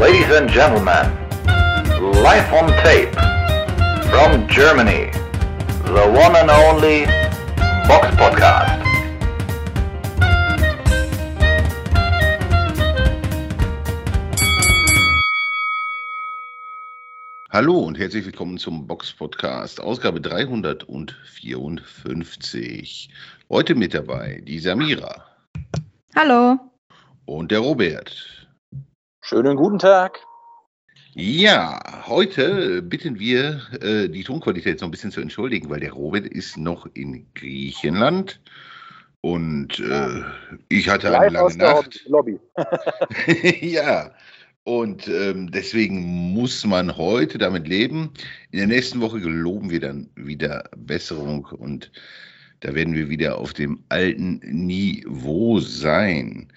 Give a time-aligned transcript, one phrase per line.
[0.00, 1.06] Ladies and gentlemen,
[2.22, 3.14] live on tape
[4.10, 5.10] from Germany,
[5.86, 7.06] the one and only
[7.88, 8.82] Box Podcast.
[17.50, 23.08] Hallo und herzlich willkommen zum Box Podcast, Ausgabe 354.
[23.48, 25.24] Heute mit dabei die Samira.
[26.14, 26.58] Hallo.
[27.24, 28.45] Und der Robert.
[29.28, 30.20] Schönen guten Tag.
[31.14, 36.28] Ja, heute bitten wir, äh, die Tonqualität so ein bisschen zu entschuldigen, weil der Robert
[36.28, 38.40] ist noch in Griechenland.
[39.22, 40.22] Und äh,
[40.68, 42.04] ich hatte eine lange Nacht.
[42.06, 42.38] Lobby.
[43.62, 44.12] ja,
[44.62, 48.12] und ähm, deswegen muss man heute damit leben.
[48.52, 51.90] In der nächsten Woche geloben wir dann wieder Besserung und
[52.60, 56.52] da werden wir wieder auf dem alten Niveau sein.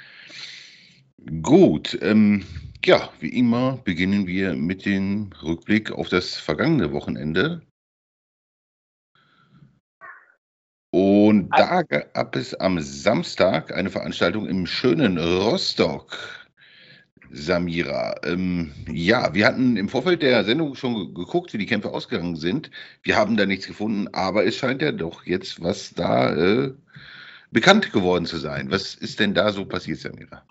[1.41, 2.45] Gut, ähm,
[2.85, 7.61] ja, wie immer beginnen wir mit dem Rückblick auf das vergangene Wochenende.
[10.91, 16.17] Und da gab es am Samstag eine Veranstaltung im schönen Rostock.
[17.31, 18.15] Samira.
[18.23, 22.71] Ähm, ja, wir hatten im Vorfeld der Sendung schon geguckt, wie die Kämpfe ausgegangen sind.
[23.03, 26.73] Wir haben da nichts gefunden, aber es scheint ja doch jetzt was da äh,
[27.51, 28.71] bekannt geworden zu sein.
[28.71, 30.43] Was ist denn da so passiert, Samira?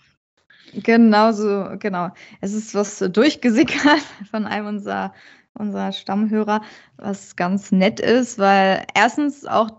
[0.73, 2.11] Genau so, genau.
[2.41, 5.13] Es ist was durchgesickert von einem unserer,
[5.55, 6.63] unserer Stammhörer,
[6.97, 9.71] was ganz nett ist, weil erstens auch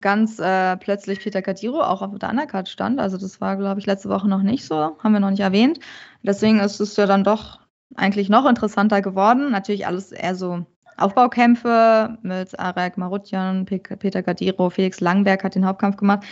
[0.00, 3.00] ganz äh, plötzlich Peter Kadiro auch auf der Undercard stand.
[3.00, 5.80] Also das war, glaube ich, letzte Woche noch nicht so, haben wir noch nicht erwähnt.
[6.22, 7.60] Deswegen ist es ja dann doch
[7.94, 9.50] eigentlich noch interessanter geworden.
[9.50, 10.66] Natürlich alles eher so
[10.98, 16.24] Aufbaukämpfe mit Arek Marutjan, Peter Kadiro, Felix Langberg hat den Hauptkampf gemacht.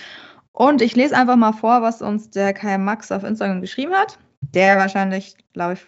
[0.55, 4.19] Und ich lese einfach mal vor, was uns der Kai Max auf Instagram geschrieben hat.
[4.41, 5.81] Der wahrscheinlich, glaube ich,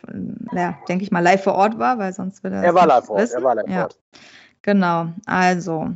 [0.53, 2.65] ja, denke ich mal, live vor Ort war, weil sonst würde er.
[2.65, 3.31] Er war live vor Ort.
[3.31, 3.99] Er war live vor Ort.
[4.63, 5.07] Genau.
[5.25, 5.95] Also,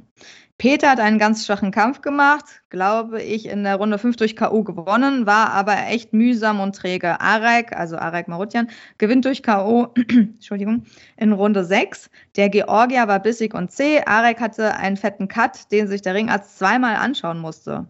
[0.56, 4.62] Peter hat einen ganz schwachen Kampf gemacht, glaube ich, in der Runde 5 durch K.O.
[4.62, 7.20] gewonnen, war aber echt mühsam und träge.
[7.20, 9.88] Arek, also Arek Marutjan, gewinnt durch K.O.
[9.96, 10.84] Entschuldigung,
[11.16, 12.08] in Runde 6.
[12.36, 14.02] Der Georgier war bissig und zäh.
[14.06, 17.88] Arek hatte einen fetten Cut, den sich der Ringarzt zweimal anschauen musste.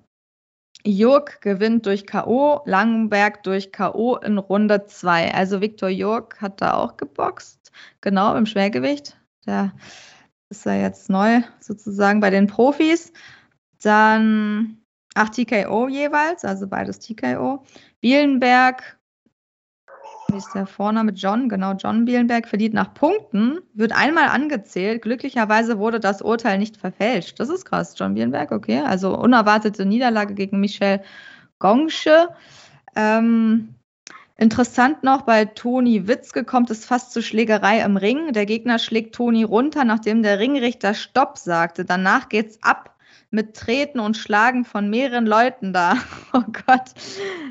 [0.85, 4.17] Jurk gewinnt durch K.O., Langenberg durch K.O.
[4.17, 5.35] in Runde 2.
[5.35, 9.19] Also Viktor Jurk hat da auch geboxt, genau im Schwergewicht.
[9.47, 9.73] Der
[10.49, 13.13] ist er jetzt neu sozusagen bei den Profis.
[13.83, 14.79] Dann
[15.15, 17.65] acht TKO jeweils, also beides TKO.
[18.01, 18.99] Bielenberg,
[20.33, 21.13] wie ist der Vorname?
[21.13, 25.03] John, genau, John Bielenberg verliert nach Punkten, wird einmal angezählt.
[25.03, 27.41] Glücklicherweise wurde das Urteil nicht verfälscht.
[27.41, 28.81] Das ist krass, John Bielenberg, okay.
[28.81, 31.03] Also unerwartete Niederlage gegen Michel
[31.59, 32.29] Gongsche.
[32.97, 33.75] Ähm,
[34.41, 38.33] Interessant noch, bei Toni Witzke kommt es fast zur Schlägerei im Ring.
[38.33, 41.85] Der Gegner schlägt Toni runter, nachdem der Ringrichter Stopp sagte.
[41.85, 42.97] Danach geht's ab
[43.31, 45.95] mit Treten und Schlagen von mehreren Leuten da.
[46.33, 46.93] Oh Gott.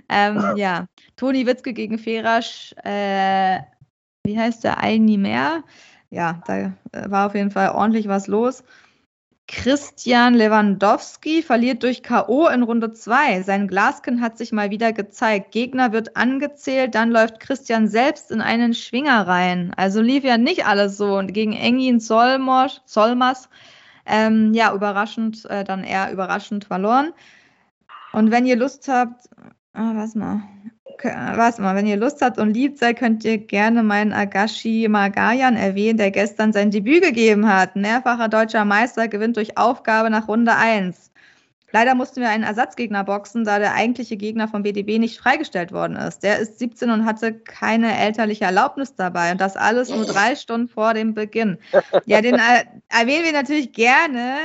[0.07, 2.73] Ähm, ja, Toni Witzke gegen Ferasch.
[2.85, 3.59] Äh,
[4.23, 4.81] wie heißt der?
[4.81, 5.63] Alni mehr?
[6.09, 6.71] Ja, da äh,
[7.07, 8.63] war auf jeden Fall ordentlich was los.
[9.51, 12.47] Christian Lewandowski verliert durch K.O.
[12.47, 13.41] in Runde 2.
[13.41, 15.51] Sein Glaskin hat sich mal wieder gezeigt.
[15.51, 19.73] Gegner wird angezählt, dann läuft Christian selbst in einen Schwinger rein.
[19.75, 21.17] Also lief ja nicht alles so.
[21.17, 23.49] Und gegen Engin Solmos, Solmas,
[24.09, 27.13] ähm, ja, überraschend, äh, dann eher überraschend verloren.
[28.11, 29.29] Und wenn ihr Lust habt,
[29.73, 30.41] ah, was mal,
[31.01, 35.55] was mal, wenn ihr Lust habt und liebt seid, könnt ihr gerne meinen Agashi Magayan
[35.55, 37.75] erwähnen, der gestern sein Debüt gegeben hat.
[37.75, 41.11] Mehrfacher deutscher Meister gewinnt durch Aufgabe nach Runde 1.
[41.71, 45.95] Leider mussten wir einen Ersatzgegner boxen, da der eigentliche Gegner vom BDB nicht freigestellt worden
[45.95, 46.23] ist.
[46.23, 49.31] Der ist 17 und hatte keine elterliche Erlaubnis dabei.
[49.31, 51.57] Und das alles nur drei Stunden vor dem Beginn.
[52.05, 54.35] Ja, den äh, erwähnen wir natürlich gerne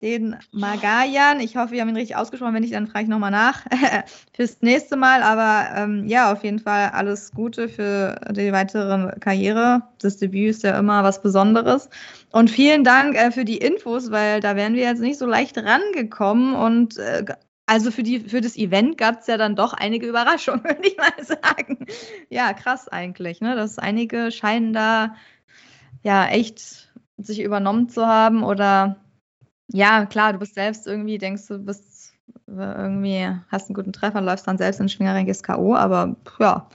[0.00, 1.40] den Magayan.
[1.40, 2.54] Ich hoffe, wir haben ihn richtig ausgesprochen.
[2.54, 3.64] Wenn nicht, dann frage ich nochmal nach
[4.32, 5.22] fürs nächste Mal.
[5.22, 9.82] Aber ähm, ja, auf jeden Fall alles Gute für die weitere Karriere.
[10.00, 11.88] Das Debüt ist ja immer was Besonderes.
[12.30, 15.58] Und vielen Dank äh, für die Infos, weil da wären wir jetzt nicht so leicht
[15.58, 16.54] rangekommen.
[16.54, 17.24] Und äh,
[17.66, 20.96] also für, die, für das Event gab es ja dann doch einige Überraschungen, würde ich
[20.96, 21.86] mal sagen.
[22.30, 23.40] Ja, krass eigentlich.
[23.40, 23.56] Ne?
[23.56, 25.16] Dass einige scheinen da
[26.04, 28.96] ja echt sich übernommen zu haben oder
[29.68, 32.14] ja, klar, du bist selbst irgendwie, denkst du, bist
[32.46, 36.68] irgendwie, hast einen guten Treffer, läufst dann selbst in den Schwingerring, gehst K.O., aber ja,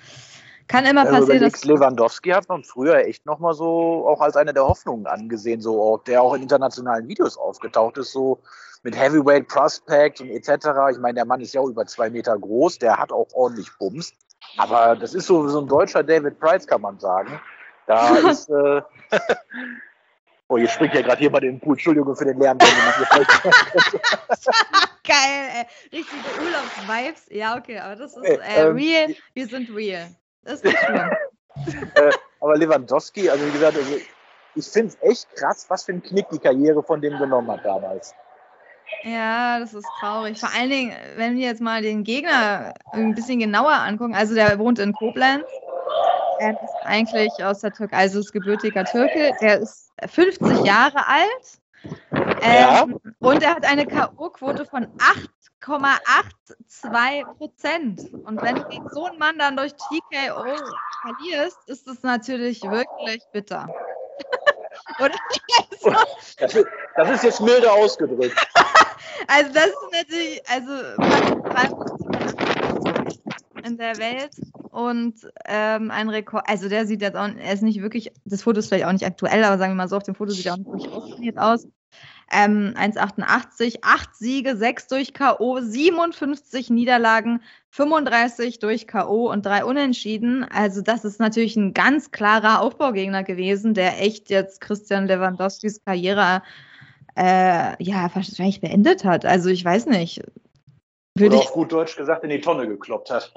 [0.68, 1.52] kann immer ja, passieren.
[1.52, 6.02] Dass Lewandowski hat man früher echt nochmal so auch als eine der Hoffnungen angesehen, so
[6.08, 8.40] der auch in internationalen Videos aufgetaucht ist, so
[8.84, 10.68] mit Heavyweight Prospect und etc.
[10.92, 13.70] Ich meine, der Mann ist ja auch über zwei Meter groß, der hat auch ordentlich
[13.78, 14.14] Bums.
[14.58, 17.40] Aber das ist so, so ein deutscher David Price, kann man sagen.
[17.88, 18.50] Da ist.
[18.50, 18.82] Äh,
[20.54, 21.74] oh, jetzt springt ja gerade jemand in den Pool.
[21.74, 22.58] Entschuldigung für den Lärm.
[22.58, 22.68] Den
[25.04, 25.66] Geil, ey.
[25.92, 27.26] Richtige Urlaubsvibes.
[27.30, 29.16] Ja, okay, aber das ist äh, ähm, real.
[29.34, 30.08] Wir sind real.
[30.44, 31.12] Das ist nicht schlimm.
[31.96, 33.96] äh, aber Lewandowski, also wie gesagt, also
[34.56, 37.66] ich finde es echt krass, was für einen Knick die Karriere von dem genommen hat
[37.66, 38.14] damals.
[39.04, 40.40] Ja, das ist traurig.
[40.40, 44.14] Vor allen Dingen, wenn wir jetzt mal den Gegner ein bisschen genauer angucken.
[44.16, 45.46] Also der wohnt in Koblenz.
[46.40, 49.34] Er ist eigentlich aus der Türkei, also ist gebürtiger Türke.
[49.42, 51.60] Der ist 50 Jahre alt.
[52.42, 52.84] Ja.
[52.84, 54.88] Ähm, und er hat eine K.O.-Quote von
[55.62, 58.14] 8,82 Prozent.
[58.26, 60.56] Und wenn du gegen so einen Mann dann durch TKO
[61.02, 63.68] verlierst, ist das natürlich wirklich bitter.
[65.00, 65.16] Oder?
[66.38, 68.36] Das ist, das ist jetzt milde ausgedrückt.
[69.28, 70.74] Also das ist natürlich, also
[73.64, 74.32] in der Welt
[74.74, 75.16] und
[75.46, 78.70] ähm, ein Rekord, also der sieht jetzt auch, er ist nicht wirklich, das Foto ist
[78.70, 80.58] vielleicht auch nicht aktuell, aber sagen wir mal so, auf dem Foto sieht er auch
[80.58, 81.68] nicht wirklich austrainiert aus.
[82.32, 89.32] Ähm, 1,88, 8 Siege, 6 durch K.O., 57 Niederlagen, 35 durch K.O.
[89.32, 90.44] und 3 Unentschieden.
[90.44, 96.42] Also, das ist natürlich ein ganz klarer Aufbaugegner gewesen, der echt jetzt Christian Lewandowskis Karriere
[97.16, 99.26] äh, ja, wahrscheinlich beendet hat.
[99.26, 100.24] Also, ich weiß nicht.
[101.16, 103.32] Würde Oder auf gut Deutsch gesagt in die Tonne gekloppt hat.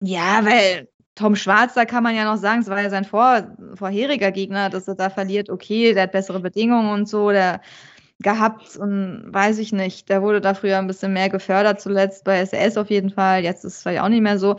[0.00, 3.56] Ja, weil Tom Schwarz, da kann man ja noch sagen, es war ja sein vor,
[3.74, 5.50] vorheriger Gegner, dass er da verliert.
[5.50, 7.60] Okay, der hat bessere Bedingungen und so, der
[8.20, 10.08] gehabt und weiß ich nicht.
[10.08, 13.42] Der wurde da früher ein bisschen mehr gefördert, zuletzt bei SS auf jeden Fall.
[13.42, 14.56] Jetzt ist es vielleicht auch nicht mehr so.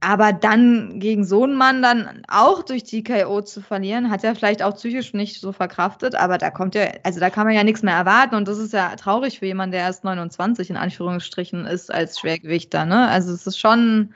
[0.00, 4.62] Aber dann gegen so einen Mann dann auch durch TKO zu verlieren, hat er vielleicht
[4.62, 6.16] auch psychisch nicht so verkraftet.
[6.16, 8.34] Aber da kommt ja, also da kann man ja nichts mehr erwarten.
[8.34, 12.84] Und das ist ja traurig für jemanden, der erst 29 in Anführungsstrichen ist als Schwergewichter.
[12.84, 13.08] Ne?
[13.08, 14.12] Also es ist schon,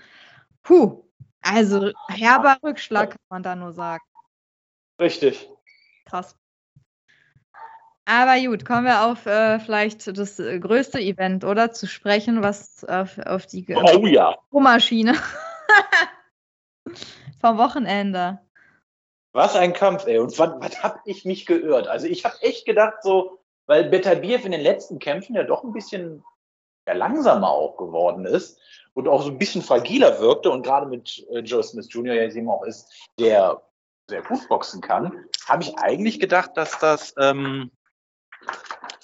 [0.66, 1.04] puh,
[1.42, 4.04] also herber Rückschlag kann man da nur sagen.
[5.00, 5.48] Richtig.
[6.04, 6.36] Krass.
[8.04, 11.72] Aber gut, kommen wir auf äh, vielleicht das äh, größte Event, oder?
[11.72, 14.36] Zu sprechen, was auf, auf die oh, ja.
[14.52, 15.14] Maschine
[17.40, 18.40] vom Wochenende.
[19.32, 20.18] Was ein Kampf, ey.
[20.18, 21.88] Und was, was habe ich mich geirrt?
[21.88, 25.72] Also ich habe echt gedacht, so, weil Betabiev in den letzten Kämpfen ja doch ein
[25.72, 26.24] bisschen
[26.86, 28.58] ja, langsamer auch geworden ist
[28.94, 32.14] und auch so ein bisschen fragiler wirkte und gerade mit äh, Joe Smith Jr.
[32.14, 33.62] ja eben auch ist, der
[34.08, 37.70] sehr gut boxen kann, habe ich eigentlich gedacht, dass das ähm,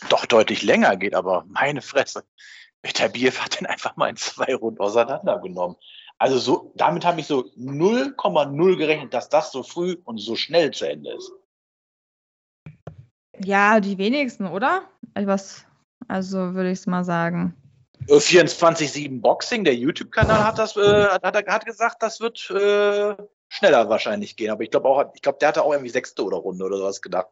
[0.08, 2.24] doch deutlich länger geht, aber meine Fresse.
[2.82, 5.76] Beterbiev hat den einfach mal in zwei Runden auseinandergenommen.
[6.18, 10.70] Also so, damit habe ich so 0,0 gerechnet, dass das so früh und so schnell
[10.70, 11.32] zu Ende ist.
[13.38, 14.82] Ja, die wenigsten, oder?
[15.14, 15.66] Was,
[16.08, 17.56] also würde ich es mal sagen.
[18.08, 23.14] 24-7 äh, Boxing, der YouTube-Kanal hat das, äh, hat, hat gesagt, das wird äh,
[23.48, 24.50] schneller wahrscheinlich gehen.
[24.50, 27.02] Aber ich glaube auch, ich glaube, der hatte auch irgendwie sechste oder Runde oder sowas
[27.02, 27.28] gedacht.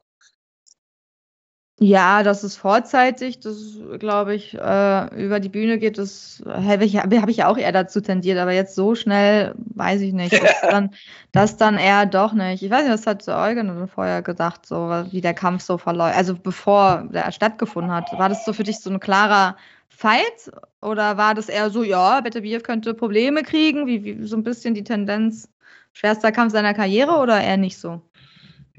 [1.83, 3.57] Ja, das ist vorzeitig, das
[3.99, 7.73] glaube ich, äh, über die Bühne geht, das habe ich, hab ich ja auch eher
[7.73, 10.35] dazu tendiert, aber jetzt so schnell weiß ich nicht.
[10.35, 10.91] Das dann,
[11.33, 12.63] das dann eher doch nicht.
[12.63, 16.35] Ich weiß nicht, was hat Eugen vorher gedacht, so wie der Kampf so verläuft, also
[16.35, 18.13] bevor der stattgefunden hat.
[18.13, 19.57] War das so für dich so ein klarer
[19.91, 20.51] Fight
[20.81, 24.75] oder war das eher so, ja, Beterbiev könnte Probleme kriegen, wie, wie so ein bisschen
[24.75, 25.49] die Tendenz,
[25.93, 28.01] schwerster Kampf seiner Karriere oder eher nicht so?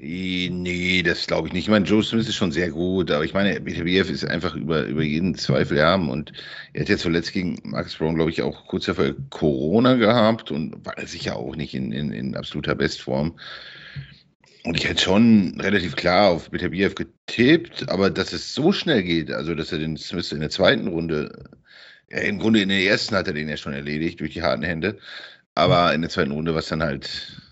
[0.04, 1.66] Nee, das glaube ich nicht.
[1.66, 4.82] Ich meine, Joe Smith ist schon sehr gut, aber ich meine, BTBF ist einfach über,
[4.86, 6.32] über jeden Zweifel haben und
[6.72, 10.84] er hat jetzt zuletzt gegen Max Brown, glaube ich, auch kurz davor Corona gehabt und
[10.84, 13.36] war sicher auch nicht in, in, in absoluter Bestform.
[14.64, 19.32] Und ich hätte schon relativ klar auf BTBF getippt, aber dass es so schnell geht,
[19.32, 21.44] also dass er den Smith in der zweiten Runde,
[22.10, 24.62] ja, im Grunde in der ersten hat er den ja schon erledigt durch die harten
[24.62, 24.98] Hände,
[25.54, 27.42] aber in der zweiten Runde war es dann halt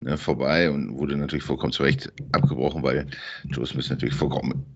[0.00, 3.06] ne, vorbei und wurde natürlich vollkommen zu Recht abgebrochen, weil
[3.44, 4.66] Joe Smith natürlich vollkommen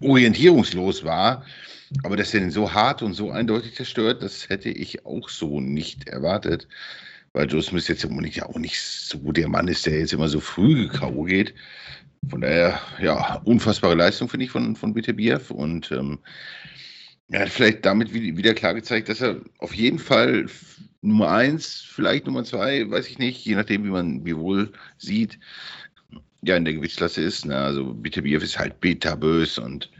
[0.00, 1.44] orientierungslos war.
[2.04, 5.60] Aber dass er den so hart und so eindeutig zerstört, das hätte ich auch so
[5.60, 6.66] nicht erwartet.
[7.32, 10.40] Weil Joe Smith jetzt ja auch nicht so der Mann ist, der jetzt immer so
[10.40, 11.24] früh K.O.
[11.24, 11.54] geht.
[12.28, 15.50] Von daher, ja, unfassbare Leistung, finde ich, von, von BTBF.
[15.50, 16.18] Und ähm,
[17.30, 20.46] er hat vielleicht damit wieder klar gezeigt, dass er auf jeden Fall
[21.00, 25.38] Nummer eins, vielleicht Nummer zwei, weiß ich nicht, je nachdem, wie man wie wohl sieht,
[26.42, 27.46] ja, in der Gewichtsklasse ist.
[27.46, 27.56] Ne?
[27.56, 29.90] Also BTBF ist halt beta-bös und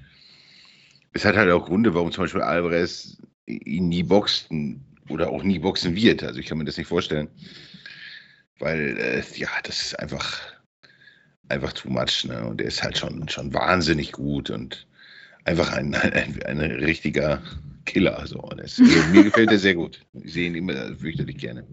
[1.12, 5.58] es hat halt auch Gründe, warum zum Beispiel Alvarez ihn nie boxen oder auch nie
[5.58, 6.22] boxen wird.
[6.22, 7.28] Also ich kann mir das nicht vorstellen.
[8.58, 10.40] Weil, äh, ja, das ist einfach,
[11.48, 12.24] einfach too much.
[12.24, 12.46] Ne?
[12.46, 14.86] Und er ist halt schon, schon wahnsinnig gut und
[15.44, 17.42] einfach ein, ein, ein richtiger
[17.84, 18.26] Killer.
[18.26, 18.40] So.
[18.56, 20.00] Das, mir gefällt er sehr gut.
[20.12, 21.66] Ich sehe ihn immer fürchterlich gerne.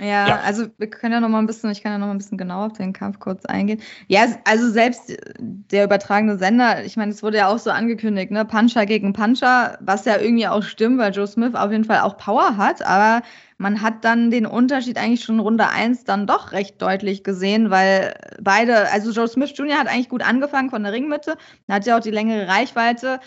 [0.00, 0.40] Ja, Ja.
[0.40, 2.38] also wir können ja noch mal ein bisschen, ich kann ja noch mal ein bisschen
[2.38, 3.80] genauer auf den Kampf kurz eingehen.
[4.06, 8.44] Ja, also selbst der übertragene Sender, ich meine, es wurde ja auch so angekündigt, ne,
[8.44, 12.16] Puncher gegen Puncher, was ja irgendwie auch stimmt, weil Joe Smith auf jeden Fall auch
[12.16, 13.22] Power hat, aber
[13.56, 17.70] man hat dann den Unterschied eigentlich schon in Runde 1 dann doch recht deutlich gesehen,
[17.70, 19.78] weil beide, also Joe Smith Jr.
[19.78, 21.36] hat eigentlich gut angefangen von der Ringmitte,
[21.68, 23.18] hat ja auch die längere Reichweite,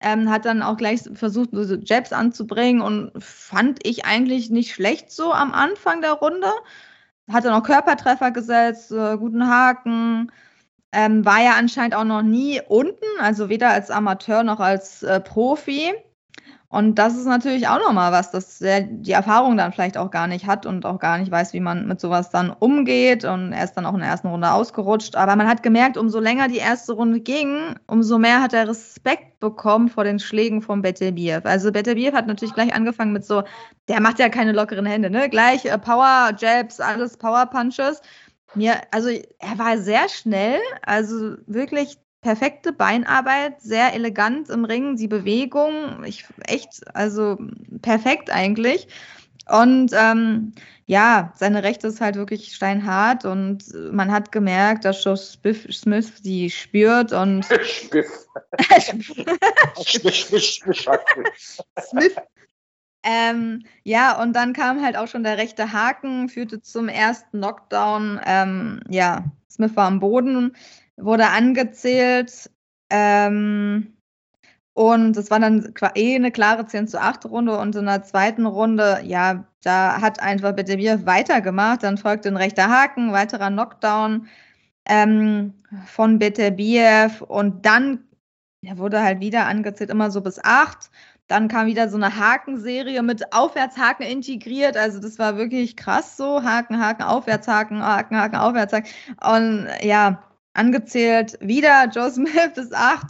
[0.00, 5.10] ähm, hat dann auch gleich versucht, so Jabs anzubringen und fand ich eigentlich nicht schlecht
[5.12, 6.48] so am Anfang der Runde.
[7.30, 10.32] Hat dann auch Körpertreffer gesetzt, äh, guten Haken.
[10.92, 15.20] Ähm, war ja anscheinend auch noch nie unten, also weder als Amateur noch als äh,
[15.20, 15.94] Profi.
[16.72, 20.28] Und das ist natürlich auch nochmal was, dass er die Erfahrung dann vielleicht auch gar
[20.28, 23.24] nicht hat und auch gar nicht weiß, wie man mit sowas dann umgeht.
[23.24, 25.16] Und er ist dann auch in der ersten Runde ausgerutscht.
[25.16, 29.40] Aber man hat gemerkt, umso länger die erste Runde ging, umso mehr hat er Respekt
[29.40, 31.40] bekommen vor den Schlägen von Beterbiev.
[31.44, 33.42] Also Beterbiev hat natürlich gleich angefangen mit so,
[33.88, 35.28] der macht ja keine lockeren Hände, ne?
[35.28, 38.00] Gleich äh, Power Jabs, alles Power Punches.
[38.54, 45.08] Mir, also er war sehr schnell, also wirklich perfekte Beinarbeit, sehr elegant im Ring, die
[45.08, 47.38] Bewegung, ich echt, also
[47.82, 48.88] perfekt eigentlich.
[49.48, 50.52] Und ähm,
[50.86, 56.22] ja, seine Rechte ist halt wirklich steinhart und man hat gemerkt, dass Joe Smith, Smith
[56.22, 58.26] die spürt und Spiff.
[58.60, 61.60] Spiff, Spiff, Spiff, Spiff.
[61.80, 62.16] Smith.
[63.02, 68.20] Ähm, ja, und dann kam halt auch schon der rechte Haken, führte zum ersten Knockdown.
[68.26, 70.54] Ähm, ja, Smith war am Boden,
[71.04, 72.50] wurde angezählt.
[72.90, 73.96] Ähm,
[74.74, 77.58] und es war dann eh eine klare 10 zu 8 Runde.
[77.58, 81.82] Und in der zweiten Runde, ja, da hat einfach Beterbiev weitergemacht.
[81.82, 84.28] Dann folgte ein rechter Haken, weiterer Knockdown
[84.86, 85.54] ähm,
[85.86, 87.22] von Beterbiev.
[87.22, 88.04] Und dann
[88.62, 90.90] der wurde halt wieder angezählt, immer so bis 8.
[91.28, 94.76] Dann kam wieder so eine Hakenserie mit Aufwärtshaken integriert.
[94.76, 96.42] Also das war wirklich krass so.
[96.42, 98.90] Haken, Haken, Aufwärtshaken, Haken, Haken, Aufwärtshaken.
[99.22, 100.22] Und ja,
[100.54, 103.06] angezählt wieder Joe Smith bis 8.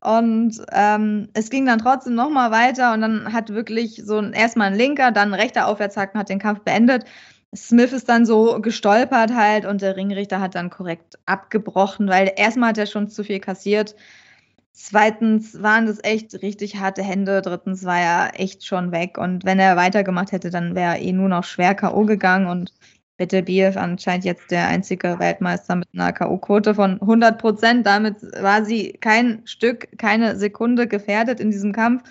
[0.00, 4.68] Und ähm, es ging dann trotzdem nochmal weiter und dann hat wirklich so ein, erstmal
[4.68, 7.04] ein linker, dann ein rechter Aufwärtshaken hat den Kampf beendet.
[7.54, 12.70] Smith ist dann so gestolpert halt und der Ringrichter hat dann korrekt abgebrochen, weil erstmal
[12.70, 13.94] hat er schon zu viel kassiert.
[14.72, 17.42] Zweitens waren das echt richtig harte Hände.
[17.42, 19.18] Drittens war er echt schon weg.
[19.18, 22.04] Und wenn er weitergemacht hätte, dann wäre er eh nur noch schwer K.O.
[22.06, 22.46] gegangen.
[22.46, 22.72] Und
[23.16, 27.86] Beterbiev anscheinend jetzt der einzige Weltmeister mit einer K.O.-Quote von 100 Prozent.
[27.86, 32.02] Damit war sie kein Stück, keine Sekunde gefährdet in diesem Kampf.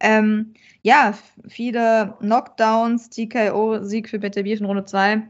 [0.00, 1.14] Ähm, ja,
[1.48, 5.22] viele Knockdowns, TKO-Sieg für Beterbiev in Runde 2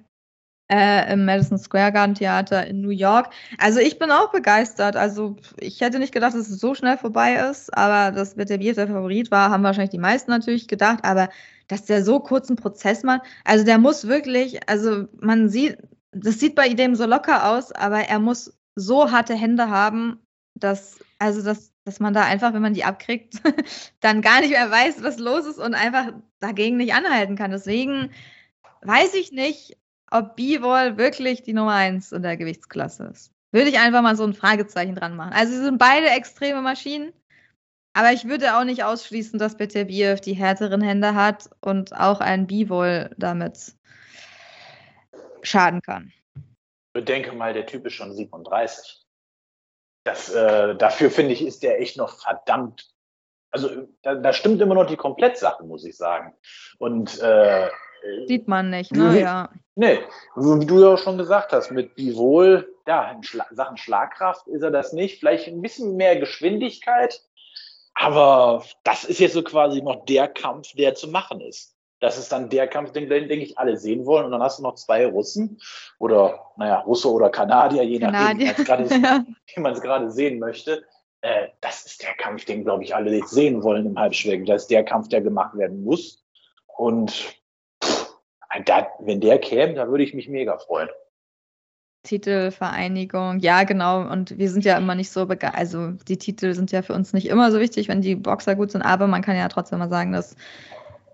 [0.71, 3.33] äh, im Madison Square Garden Theater in New York.
[3.59, 4.97] Also ich bin auch begeistert.
[4.97, 8.87] Also ich hätte nicht gedacht, dass es so schnell vorbei ist, aber dass Beterbiev der
[8.87, 11.01] Favorit war, haben wahrscheinlich die meisten natürlich gedacht.
[11.05, 11.29] Aber
[11.67, 15.79] dass der so kurzen Prozess macht, also der muss wirklich, also man sieht,
[16.13, 20.21] das sieht bei dem so locker aus, aber er muss so harte Hände haben,
[20.55, 23.35] dass, also dass, dass man da einfach, wenn man die abkriegt,
[24.01, 27.51] dann gar nicht mehr weiß, was los ist und einfach dagegen nicht anhalten kann.
[27.51, 28.11] Deswegen
[28.83, 29.77] weiß ich nicht,
[30.11, 33.33] ob B-Wall wirklich die Nummer 1 in der Gewichtsklasse ist.
[33.53, 35.33] Würde ich einfach mal so ein Fragezeichen dran machen.
[35.33, 37.13] Also sie sind beide extreme Maschinen,
[37.93, 42.47] aber ich würde auch nicht ausschließen, dass Beterbiev die härteren Hände hat und auch ein
[42.47, 43.75] B-Wall damit
[45.43, 46.13] schaden kann.
[46.93, 49.05] Bedenke mal, der Typ ist schon 37.
[50.05, 52.91] Das, äh, dafür finde ich, ist der echt noch verdammt.
[53.53, 56.35] Also da, da stimmt immer noch die Komplettsache, muss ich sagen.
[56.79, 57.69] Und äh,
[58.27, 59.21] Sieht man nicht, ne?
[59.21, 59.51] Ja.
[59.75, 60.01] Nee,
[60.37, 64.63] wie du ja auch schon gesagt hast, mit Bivol, ja, in Schla Sachen Schlagkraft ist
[64.63, 65.21] er das nicht.
[65.21, 67.23] Vielleicht ein bisschen mehr Geschwindigkeit,
[67.95, 71.77] aber das ist jetzt so quasi noch der Kampf, der zu machen ist.
[72.01, 74.25] Das ist dann der Kampf, den, den denke ich, alle sehen wollen.
[74.25, 75.61] Und dann hast du noch zwei Russen
[75.99, 78.55] oder, naja, Russe oder Kanadier, je Kanadier.
[78.57, 80.83] nachdem, wie man es gerade sehen möchte.
[81.21, 84.47] Äh, das ist der Kampf, den, glaube ich, alle jetzt sehen wollen im Halbschwägen.
[84.47, 86.25] Das ist der Kampf, der gemacht werden muss.
[86.67, 87.40] Und
[88.65, 90.89] da, wenn der käme, da würde ich mich mega freuen.
[92.03, 94.11] Titelvereinigung, ja, genau.
[94.11, 95.59] Und wir sind ja immer nicht so begeistert.
[95.59, 98.71] Also, die Titel sind ja für uns nicht immer so wichtig, wenn die Boxer gut
[98.71, 98.83] sind.
[98.83, 100.35] Aber man kann ja trotzdem mal sagen, dass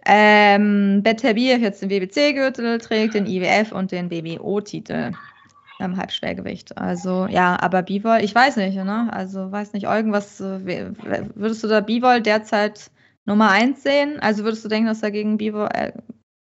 [0.07, 5.11] ähm, Beterbiev jetzt den WBC-Gürtel trägt, den IWF und den WBO-Titel
[5.81, 6.79] im Halbschwergewicht.
[6.79, 9.09] Also, ja, aber Bivol, ich weiß nicht, ne?
[9.13, 10.93] Also, weiß nicht, Eugen, was äh,
[11.35, 12.93] würdest du da Bivol derzeit
[13.25, 14.21] Nummer 1 sehen?
[14.21, 15.93] Also, würdest du denken, dass er gegen Bivol, äh,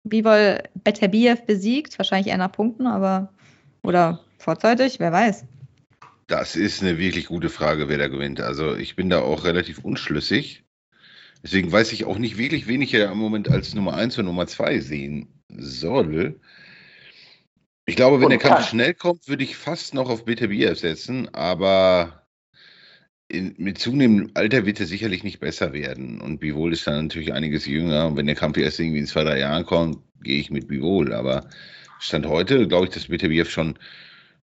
[0.06, 1.98] Bivol Beterbiev besiegt?
[2.00, 3.34] Wahrscheinlich eher nach Punkten, aber
[3.84, 5.46] oder vorzeitig, wer weiß.
[6.28, 8.42] Das ist eine wirklich gute Frage, wer da gewinnt.
[8.42, 10.64] Also ich bin da auch relativ unschlüssig.
[11.44, 14.26] Deswegen weiß ich auch nicht wirklich, wen ich ja im Moment als Nummer 1 und
[14.26, 16.40] Nummer 2 sehen soll.
[17.86, 18.64] Ich glaube, wenn Und der Kampf kann.
[18.64, 22.25] schnell kommt, würde ich fast noch auf Beterbiev setzen, aber
[23.36, 26.22] in, mit zunehmendem Alter wird er sicherlich nicht besser werden.
[26.22, 28.08] Und Bivol ist dann natürlich einiges jünger.
[28.08, 31.13] Und wenn der Kampf erst irgendwie in zwei, drei Jahren kommt, gehe ich mit Bivol.
[31.13, 31.50] Aber
[32.00, 33.77] Stand heute glaube ich, dass Beterbiev schon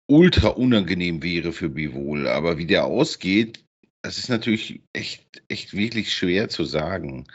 [0.07, 2.27] ultra unangenehm wäre für Bivol.
[2.27, 3.65] Aber wie der ausgeht,
[4.03, 7.27] das ist natürlich echt, echt wirklich schwer zu sagen.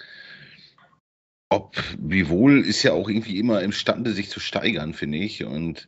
[1.50, 5.44] Ob Bivol ist ja auch irgendwie immer imstande, sich zu steigern, finde ich.
[5.44, 5.88] Und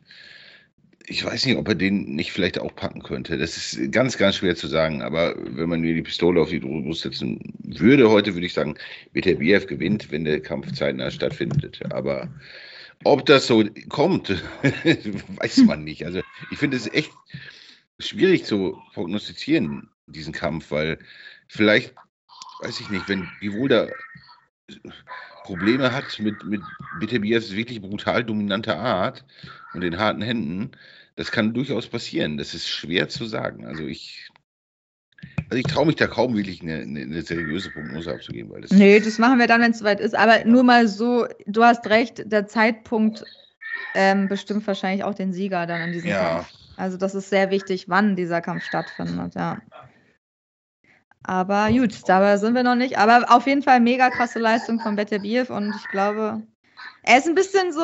[1.10, 3.38] ich weiß nicht, ob er den nicht vielleicht auch packen könnte.
[3.38, 5.02] Das ist ganz, ganz schwer zu sagen.
[5.02, 8.76] Aber wenn man mir die Pistole auf die Brust setzen würde, heute würde ich sagen,
[9.12, 11.80] Beterbiev gewinnt, wenn der Kampf zeitnah stattfindet.
[11.92, 12.28] Aber
[13.04, 14.30] ob das so kommt,
[14.62, 16.04] weiß man nicht.
[16.04, 17.12] Also ich finde es echt
[17.98, 20.98] schwierig zu prognostizieren, diesen Kampf, weil
[21.48, 21.94] vielleicht,
[22.60, 23.88] weiß ich nicht, wenn Bivol da
[25.44, 26.60] Probleme hat mit, mit
[27.00, 29.24] Beterbiers wirklich brutal dominanter Art
[29.72, 30.72] und den harten Händen,
[31.18, 32.36] das kann durchaus passieren.
[32.36, 33.66] Das ist schwer zu sagen.
[33.66, 34.30] Also ich,
[35.50, 38.70] also ich traue mich da kaum wirklich eine, eine, eine seriöse Prognose abzugeben, weil das
[38.70, 40.14] Nee, das machen wir dann, wenn es soweit ist.
[40.14, 43.26] Aber nur mal so, du hast recht, der Zeitpunkt
[43.96, 46.52] ähm, bestimmt wahrscheinlich auch den Sieger dann in diesem ja, Kampf.
[46.76, 49.60] Also das ist sehr wichtig, wann dieser Kampf stattfindet, ja.
[51.24, 52.96] Aber gut, dabei sind wir noch nicht.
[52.96, 56.42] Aber auf jeden Fall mega krasse Leistung von Beterbiev und ich glaube,
[57.02, 57.80] er ist ein bisschen so,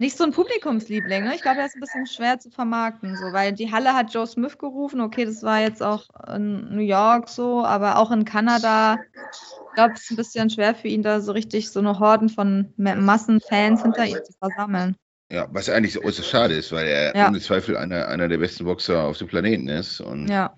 [0.00, 1.24] nicht so ein Publikumsliebling.
[1.24, 1.34] Ne?
[1.34, 4.26] Ich glaube, er ist ein bisschen schwer zu vermarkten, so, weil die Halle hat Joe
[4.26, 5.00] Smith gerufen.
[5.00, 8.98] Okay, das war jetzt auch in New York so, aber auch in Kanada.
[9.14, 12.28] Ich glaube, es ist ein bisschen schwer für ihn, da so richtig so eine Horden
[12.30, 14.96] von Ma- Massenfans hinter ihm zu versammeln.
[15.30, 17.28] ja, was eigentlich so äußerst schade ist, weil er Ja.
[17.28, 20.00] ohne Zweifel einer, einer der besten Boxer auf dem Planeten ist.
[20.00, 20.54] Und Ja.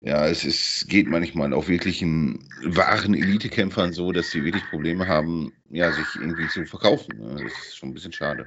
[0.00, 5.52] Ja, es ist, geht manchmal auch wirklichen wahren Elitekämpfern so, dass sie wirklich Probleme haben,
[5.70, 7.18] ja, sich irgendwie zu verkaufen.
[7.18, 7.42] ne?
[7.42, 8.46] Das ist schon ein bisschen schade.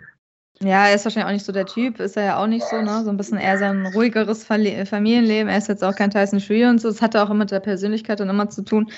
[0.64, 2.80] Ja, er ist wahrscheinlich auch nicht so der Typ, ist er ja auch nicht so,
[2.82, 3.04] ne?
[3.04, 5.50] So ein bisschen eher so ein ruhigeres Familienleben.
[5.50, 6.88] Er ist jetzt auch kein Tyson Fury und so.
[6.90, 8.92] Das hat auch immer mit der Persönlichkeit dann immer zu tun.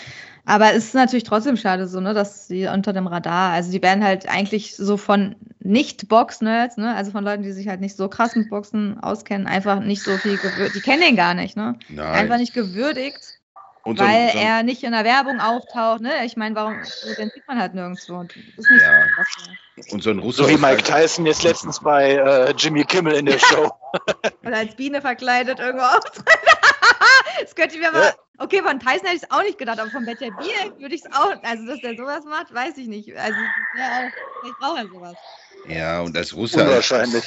[0.46, 3.82] Aber es ist natürlich trotzdem schade so, ne, dass sie unter dem Radar, also die
[3.82, 8.10] werden halt eigentlich so von Nicht-Box-Nerds, ne, also von Leuten, die sich halt nicht so
[8.10, 10.76] krass mit Boxen auskennen, einfach nicht so viel gewürdigt.
[10.76, 11.78] Die kennen den gar nicht, ne?
[11.90, 12.06] Nein.
[12.14, 13.40] Einfach nicht gewürdigt,
[13.84, 16.12] Und so- weil so- er nicht in der Werbung auftaucht, ne?
[16.26, 16.76] Ich meine, warum,
[17.18, 18.16] den sieht man halt nirgendwo.
[18.16, 19.04] Und ist nicht Ja.
[19.04, 19.10] so.
[19.16, 23.14] krass, und so ein Russe So wie Mike Tyson jetzt letztens bei äh, Jimmy Kimmel
[23.16, 23.72] in der Show.
[24.46, 26.26] Oder als Biene verkleidet irgendwo auftritt.
[27.42, 28.14] das könnte ich mir mal.
[28.40, 31.04] Okay, von Tyson hätte ich es auch nicht gedacht, aber von Better Bier würde ich
[31.06, 31.36] es auch.
[31.44, 33.16] Also, dass der sowas macht, weiß ich nicht.
[33.16, 33.38] Also,
[33.78, 34.10] ja,
[34.42, 35.16] vielleicht braucht er sowas.
[35.68, 36.62] Ja, und als Russe.
[36.64, 37.24] Unwahrscheinlich.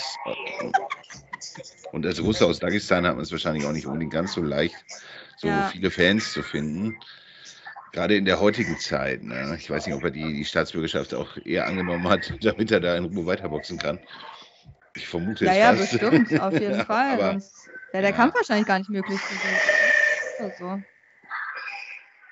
[1.92, 4.76] Und als Russe aus Dagestan hat man es wahrscheinlich auch nicht unbedingt ganz so leicht,
[5.36, 5.68] so Ja.
[5.68, 6.96] viele Fans zu finden.
[7.92, 9.22] Gerade in der heutigen Zeit.
[9.22, 9.56] Ne?
[9.58, 12.96] Ich weiß nicht, ob er die, die Staatsbürgerschaft auch eher angenommen hat, damit er da
[12.96, 13.98] in Ruhe weiterboxen kann.
[14.96, 15.90] Ich vermute Ja, es ja, fast.
[15.92, 17.12] bestimmt, auf jeden Ja, Fall.
[17.14, 18.16] aber- Sonst wäre der ja.
[18.16, 20.54] Kampf wahrscheinlich gar nicht möglich gewesen.
[20.58, 20.82] So.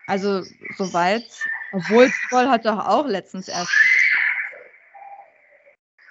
[0.06, 0.42] Also,
[0.76, 1.24] soweit.
[1.72, 3.72] Obwohl, Paul hat doch auch letztens erst.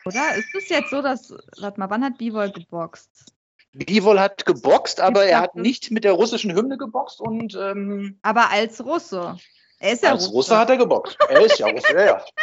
[0.06, 0.36] Oder?
[0.36, 1.34] Ist es jetzt so, dass.
[1.60, 3.34] Warte mal, wann hat Bivol geboxt?
[3.74, 8.52] Bivol hat geboxt, aber er hat nicht mit der russischen Hymne geboxt und ähm, Aber
[8.52, 9.38] als Russe.
[9.80, 11.18] Er ist ja als Russe hat er geboxt.
[11.28, 12.26] Er ist ja Russe, ja, ja.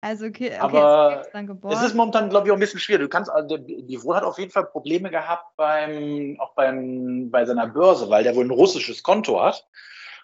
[0.00, 1.22] Also, okay, okay Aber.
[1.70, 3.02] Es ist momentan, glaube ich, auch ein bisschen schwierig.
[3.02, 7.44] Du kannst, also der Bivol hat auf jeden Fall Probleme gehabt beim, auch beim, bei
[7.44, 9.66] seiner Börse, weil der wohl ein russisches Konto hat.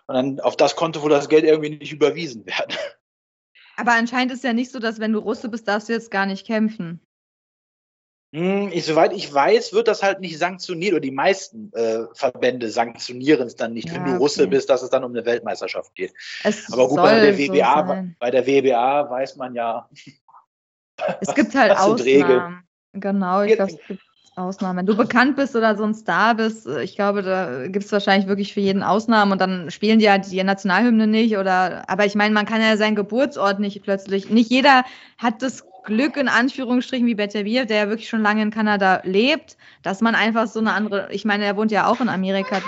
[0.07, 2.95] Und dann auf das Konto, wo das Geld irgendwie nicht überwiesen wird.
[3.77, 6.27] Aber anscheinend ist ja nicht so, dass wenn du Russe bist, darfst du jetzt gar
[6.27, 7.01] nicht kämpfen.
[8.35, 12.69] Hm, ich, soweit ich weiß, wird das halt nicht sanktioniert oder die meisten äh, Verbände
[12.69, 14.51] sanktionieren es dann nicht, wenn Ja, du Russe okay.
[14.51, 16.13] bist, dass es dann um eine Weltmeisterschaft geht.
[16.43, 18.17] Es Aber gut, bei der so WBA, sein.
[18.19, 19.89] bei der WBA weiß man ja.
[21.21, 22.41] Es gibt halt sind Regeln.
[22.41, 22.69] Ausnahmen.
[22.93, 24.03] Genau, ich glaube, es gibt
[24.37, 24.79] Ausnahmen.
[24.79, 27.93] Wenn du bekannt bist oder so ein Star bist, äh, ich glaube, da gibt es
[27.93, 32.05] wahrscheinlich wirklich für jeden Ausnahmen und dann spielen die ja die Nationalhymne nicht oder, aber
[32.05, 34.85] ich meine, man kann ja seinen Geburtsort nicht plötzlich, nicht jeder
[35.19, 39.57] hat das Glück in Anführungsstrichen wie Beterbiev, der ja wirklich schon lange in Kanada lebt,
[39.83, 42.61] dass man einfach so eine andere, ich meine, er wohnt ja auch in Amerika,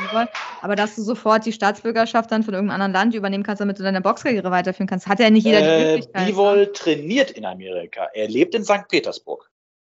[0.61, 3.83] aber dass du sofort die Staatsbürgerschaft dann von irgendeinem anderen Land übernehmen kannst, damit du
[3.83, 6.27] deine Boxkarriere weiterführen kannst, hat ja nicht jeder die Äh, Möglichkeit.
[6.27, 8.07] Bivol trainiert in Amerika.
[8.13, 8.87] Er lebt in St.
[8.89, 9.51] Petersburg.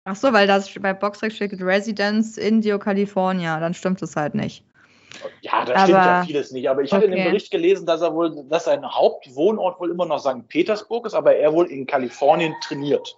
[0.05, 3.61] Ach so, weil das bei Boxrec steht Residence Indio, California.
[3.61, 4.65] Dann stimmt es halt nicht.
[5.43, 6.69] Ja, da stimmt ja vieles nicht.
[6.69, 7.29] Aber ich hatte in dem okay.
[7.31, 10.49] Bericht gelesen, dass er wohl, dass sein Hauptwohnort wohl immer noch St.
[10.49, 13.17] Petersburg ist, aber er wohl in Kalifornien trainiert.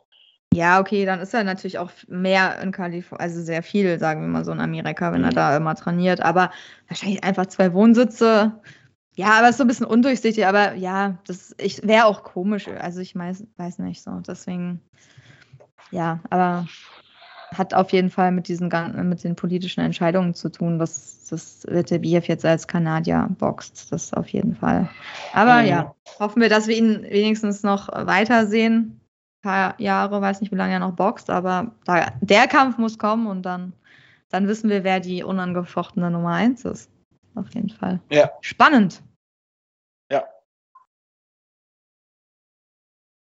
[0.54, 4.28] Ja, okay, dann ist er natürlich auch mehr in Kalifornien, also sehr viel, sagen wir
[4.28, 5.34] mal so in Amerika, wenn er Mhm.
[5.34, 6.20] da immer trainiert.
[6.20, 6.50] Aber
[6.88, 8.52] wahrscheinlich einfach zwei Wohnsitze.
[9.14, 10.46] Ja, aber es ist so ein bisschen undurchsichtig.
[10.46, 12.68] Aber ja, das wäre auch komisch.
[12.68, 14.10] Also ich weiß, weiß nicht so.
[14.26, 14.80] Deswegen
[15.92, 16.66] ja, aber
[17.56, 18.70] hat auf jeden Fall mit diesen
[19.08, 23.92] mit den politischen Entscheidungen zu tun, was das Wetebiev jetzt als Kanadier boxt.
[23.92, 24.88] Das auf jeden Fall.
[25.32, 25.68] Aber mhm.
[25.68, 29.00] ja, hoffen wir, dass wir ihn wenigstens noch weitersehen.
[29.38, 32.98] Ein paar Jahre, weiß nicht, wie lange er noch boxt, aber da, der Kampf muss
[32.98, 33.72] kommen und dann,
[34.28, 36.90] dann wissen wir, wer die unangefochtene Nummer 1 ist.
[37.34, 38.00] Auf jeden Fall.
[38.10, 38.30] Ja.
[38.40, 39.02] Spannend.
[40.10, 40.24] Ja.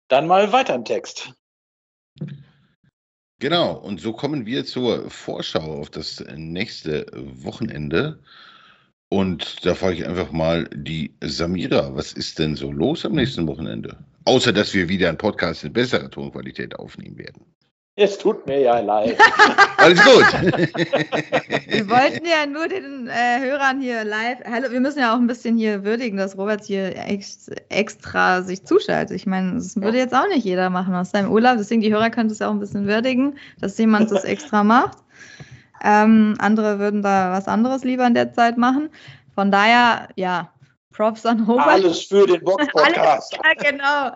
[0.08, 1.32] Dann mal weiter im Text.
[3.40, 8.18] Genau, und so kommen wir zur Vorschau auf das nächste Wochenende.
[9.08, 13.46] Und da frage ich einfach mal die Samira, was ist denn so los am nächsten
[13.46, 13.96] Wochenende?
[14.26, 17.46] Außer, dass wir wieder einen Podcast in besserer Tonqualität aufnehmen werden.
[17.96, 19.18] Es tut mir ja leid.
[19.76, 20.24] Alles gut.
[21.66, 24.38] wir wollten ja nur den äh, Hörern hier live.
[24.50, 28.64] Hallo, wir müssen ja auch ein bisschen hier würdigen, dass Robert hier ex, extra sich
[28.64, 29.16] zuschaltet.
[29.16, 31.56] Ich meine, das würde jetzt auch nicht jeder machen aus seinem Urlaub.
[31.58, 34.98] Deswegen, die Hörer können es ja auch ein bisschen würdigen, dass jemand das extra macht.
[35.82, 38.90] Ähm, andere würden da was anderes lieber in der Zeit machen.
[39.34, 40.52] Von daher, ja,
[40.92, 41.66] Props an Robert.
[41.66, 43.32] Alles für den Box-Podcast.
[43.32, 44.10] ja, genau.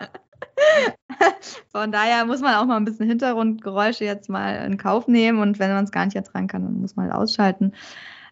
[1.71, 5.59] Von daher muss man auch mal ein bisschen Hintergrundgeräusche jetzt mal in Kauf nehmen und
[5.59, 7.73] wenn man es gar nicht ertragen kann, dann muss man halt ausschalten.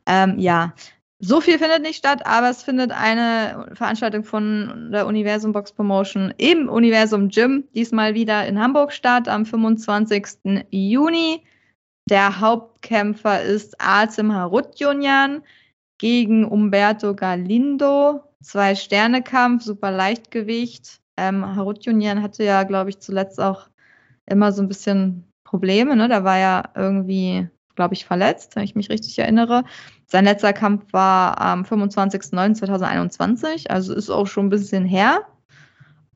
[0.05, 0.73] Ähm, ja,
[1.19, 6.33] so viel findet nicht statt, aber es findet eine Veranstaltung von der Universum Box Promotion
[6.37, 10.65] im Universum Gym, diesmal wieder in Hamburg statt, am 25.
[10.69, 11.41] Juni.
[12.09, 15.43] Der Hauptkämpfer ist Azim Harutjunjan
[15.97, 18.23] gegen Umberto Galindo.
[18.41, 20.99] Zwei Sterne Kampf, super Leichtgewicht.
[21.17, 23.69] Ähm, Harutjunian hatte ja, glaube ich, zuletzt auch
[24.25, 25.95] immer so ein bisschen Probleme.
[25.95, 26.07] Ne?
[26.07, 29.63] Da war ja irgendwie, glaube ich, verletzt, wenn ich mich richtig erinnere.
[30.07, 35.27] Sein letzter Kampf war am 25.09.2021, also ist auch schon ein bisschen her.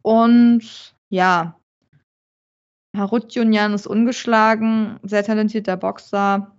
[0.01, 1.59] Und ja,
[2.95, 6.53] Harutjunian ist ungeschlagen, sehr talentierter Boxer.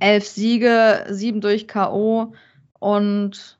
[0.00, 2.32] Elf Siege, sieben durch K.O.
[2.78, 3.55] Und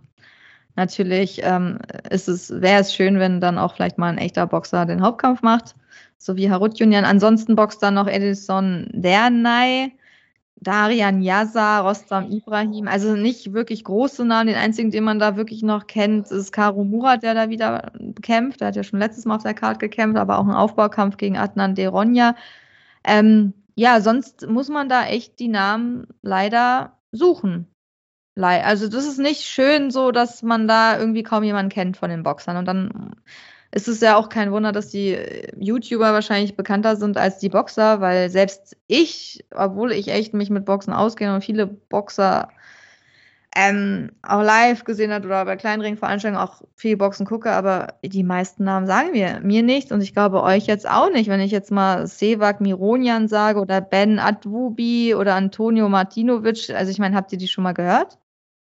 [0.75, 4.85] natürlich ähm, ist es, wäre es schön, wenn dann auch vielleicht mal ein echter Boxer
[4.85, 5.75] den Hauptkampf macht,
[6.17, 7.05] so wie Harut Junian.
[7.05, 9.91] Ansonsten boxt dann noch Edison Dernay,
[10.59, 14.47] Darian Yaza, Rostam Ibrahim, also nicht wirklich große Namen.
[14.47, 17.91] Den einzigen, den man da wirklich noch kennt, ist Karo Murat, der da wieder
[18.21, 18.61] kämpft.
[18.61, 21.37] Der hat ja schon letztes Mal auf der Karte gekämpft, aber auch ein Aufbaukampf gegen
[21.37, 22.35] Adnan Deronja.
[23.03, 27.67] Ähm, ja, sonst muss man da echt die Namen leider suchen.
[28.35, 32.23] Also das ist nicht schön so, dass man da irgendwie kaum jemanden kennt von den
[32.23, 32.57] Boxern.
[32.57, 33.15] Und dann
[33.77, 37.49] ist es ja auch kein Wunder, dass die äh, YouTuber wahrscheinlich bekannter sind als die
[37.49, 42.49] Boxer, weil selbst ich, obwohl ich echt mich mit Boxen auskenne und viele Boxer
[43.55, 48.63] ähm, auch live gesehen hat oder bei Kleinringveranstaltungen auch viel Boxen gucke, aber die meisten
[48.63, 51.29] Namen sagen mir, mir nicht und ich glaube euch jetzt auch nicht.
[51.29, 56.97] Wenn ich jetzt mal Sevak Mironian sage oder Ben Adwubi oder Antonio Martinovic, also ich
[56.97, 58.17] meine, habt ihr die schon mal gehört?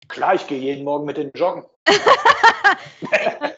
[0.09, 1.65] Klar, ich gehe jeden Morgen mit den Joggen.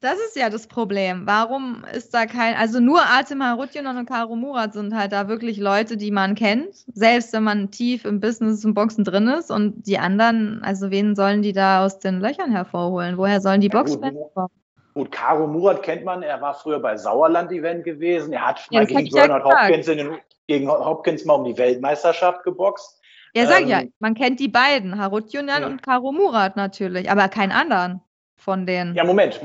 [0.00, 1.22] Das ist ja das Problem.
[1.26, 5.58] Warum ist da kein, also nur Artem Harutjun und Karo Murat sind halt da wirklich
[5.58, 9.86] Leute, die man kennt, selbst wenn man tief im Business und Boxen drin ist und
[9.86, 13.16] die anderen, also wen sollen die da aus den Löchern hervorholen?
[13.18, 14.48] Woher sollen die Ja, gut, Boxfans kommen?
[14.94, 18.32] Gut, Caro Murat kennt man, er war früher bei Sauerland-Event gewesen.
[18.32, 19.62] Er hat Ja, mal gegen ja Bernard gesagt.
[19.68, 23.00] Hopkins, in den, gegen Hopkins mal um die Weltmeisterschaft geboxt.
[23.34, 25.68] Ja, sag Ähm, ja, man kennt die beiden, Harutjunan Ja.
[25.68, 28.00] und Karo Murat natürlich, aber keinen anderen
[28.36, 28.94] von denen.
[28.94, 29.40] Ja, Moment,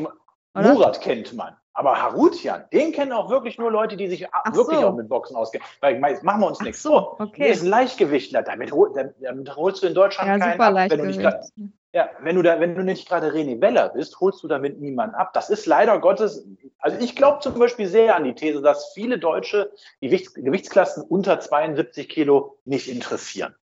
[0.55, 0.73] Oder?
[0.73, 1.55] Murat kennt man.
[1.73, 4.87] Aber Harutjan, den kennen auch wirklich nur Leute, die sich Ach wirklich so.
[4.87, 5.65] auch mit Boxen auskennen.
[5.79, 7.21] Weil, jetzt machen wir uns Ach nichts so, vor.
[7.21, 7.43] okay.
[7.43, 8.43] Der ist ein Leichtgewichtler.
[8.43, 10.89] Damit, hol, damit, holst du in Deutschland Ja, keinen super ab.
[10.89, 11.45] Wenn du nicht grad-.
[11.93, 15.15] Ja, wenn du da, wenn du nicht gerade René Weller bist, holst du damit niemanden
[15.15, 15.33] ab.
[15.33, 16.45] Das ist leider Gottes,
[16.79, 21.03] also ich glaube zum Beispiel sehr an die These, dass viele Deutsche die Gewichts, Gewichtsklassen
[21.03, 23.55] unter 72 Kilo nicht interessieren.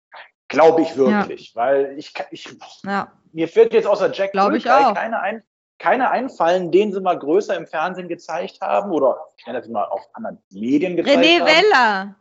[0.48, 2.48] Glaube ich wirklich, weil ich, kann- ich,
[2.85, 4.94] Ja, mir fällt jetzt außer Jack Glaub ich auch.
[4.94, 5.42] keine, ein,
[5.78, 9.85] keine einfallen, den sie mal größer im Fernsehen gezeigt haben oder ich nenne das mal
[9.85, 11.46] auf anderen Medien gezeigt René haben.
[11.46, 12.16] Weller.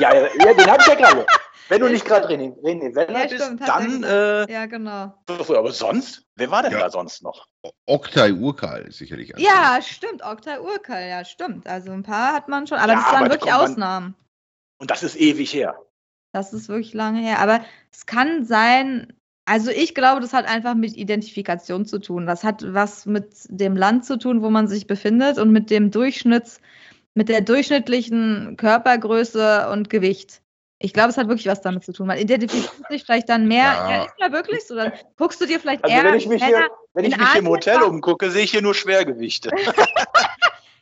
[0.00, 1.26] Ja, ja, ja, den habe ich ja gerade.
[1.68, 5.14] Wenn du nicht gerade René, René Weller Ja, bist, stimmt, dann, äh, Ja, genau.
[5.28, 6.78] aber sonst, wer war denn Ja.
[6.80, 7.46] da sonst noch?
[7.86, 9.34] Oktay Urkal ist sicherlich.
[9.34, 10.22] ein Ja, stimmt.
[10.24, 11.66] Oktay Urkel, ja, stimmt.
[11.66, 14.14] Also ein paar hat man schon, aber Ja, das waren wirklich man- Ausnahmen.
[14.78, 15.76] Und das ist ewig her.
[16.36, 17.40] Das ist wirklich lange her.
[17.40, 19.14] Aber es kann sein,
[19.46, 22.26] also ich glaube, das hat einfach mit Identifikation zu tun.
[22.26, 25.90] Das hat was mit dem Land zu tun, wo man sich befindet und mit dem
[25.90, 26.60] Durchschnitts,
[27.14, 30.42] mit der durchschnittlichen Körpergröße und Gewicht.
[30.78, 32.06] Ich glaube, es hat wirklich was damit zu tun.
[32.06, 33.64] Man identifiziert sich vielleicht dann mehr.
[33.64, 33.90] Ja.
[33.90, 34.74] Ja, ist ja wirklich so.
[34.74, 37.40] Dann guckst du dir vielleicht Also eher wenn ich mich hier, wenn ich mich hier
[37.40, 39.50] im Hotel umgucke, sehe ich hier nur Schwergewichte.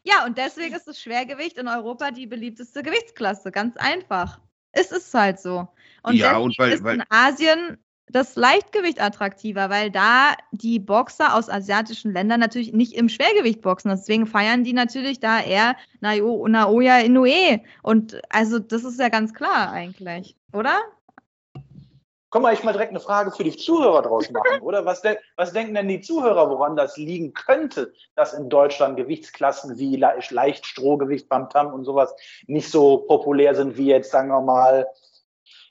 [0.07, 3.51] Ja, und deswegen ist das Schwergewicht in Europa die beliebteste Gewichtsklasse.
[3.51, 4.39] Ganz einfach.
[4.75, 5.69] Es ist halt so.
[6.03, 11.35] Und Ja, und weil- ist weil- in Asien das Leichtgewicht attraktiver, weil da die Boxer
[11.35, 13.91] aus asiatischen Ländern natürlich nicht im Schwergewicht boxen.
[13.91, 17.61] Deswegen feiern die natürlich da eher Naoya Inoue.
[17.83, 20.79] Und also das ist ja ganz klar eigentlich, oder?
[22.35, 24.85] Komm mal, ich mal direkt eine Frage für die Zuhörer draus machen, oder?
[24.85, 29.79] Was, de was denken denn die Zuhörer, woran das liegen könnte, dass in Deutschland Gewichtsklassen
[29.79, 32.13] wie Le Leicht-Strohgewicht, Bam-Tam und sowas
[32.49, 34.89] nicht so populär sind wie jetzt, sagen wir mal,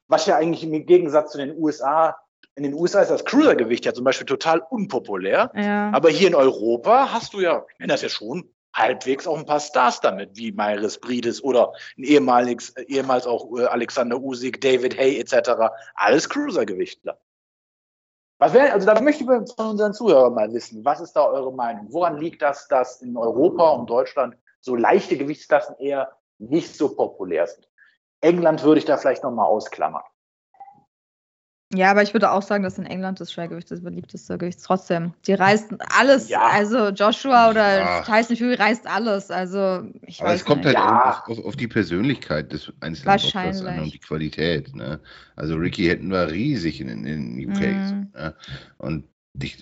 [0.08, 2.16] was ja eigentlich im Gegensatz zu den USA,
[2.56, 5.52] in den USA ist das Cruisergewicht ja zum Beispiel total unpopulär.
[5.56, 5.92] Ja.
[5.92, 8.50] Aber hier in Europa hast du ja, ich nenne das ja schon,
[8.84, 13.66] halbwegs auch ein paar Stars damit, wie Myris Brides oder ehemals, äh, ehemals auch äh,
[13.66, 15.52] Alexander Usyk, David Hay etc.
[15.96, 17.18] Alles Cruisergewichtler.
[18.40, 21.54] Was wäre, also da möchte ich von unseren Zuhörern mal wissen, was ist da eure
[21.54, 21.88] Meinung?
[21.92, 27.48] Woran liegt das, dass in Europa und Deutschland so leichte Gewichtsklassen eher nicht so populär
[27.48, 27.70] sind?
[28.20, 30.04] England würde ich da vielleicht nochmal ausklammern.
[31.76, 34.66] Ja, aber ich würde auch sagen, dass in England das Schwergewicht das beliebteste Gewicht ist.
[34.66, 35.14] Trotzdem.
[35.26, 36.30] Die reißen alles.
[36.30, 36.42] Ja.
[36.52, 38.02] Also Joshua oder Ja.
[38.02, 39.32] Tyson Fury reißt alles.
[39.32, 40.78] Also ich Aber weiß es kommt nicht.
[40.78, 41.24] halt Ja.
[41.28, 43.58] auf, auf, die Persönlichkeit des einzelnen Wahrscheinlich.
[43.62, 44.76] Boxers an und die Qualität.
[44.76, 45.00] Ne?
[45.36, 47.60] Also Ricky hätten wir riesig in, in den UK.
[47.62, 47.88] Mhm.
[48.14, 48.36] So, ne?
[48.78, 49.04] Und,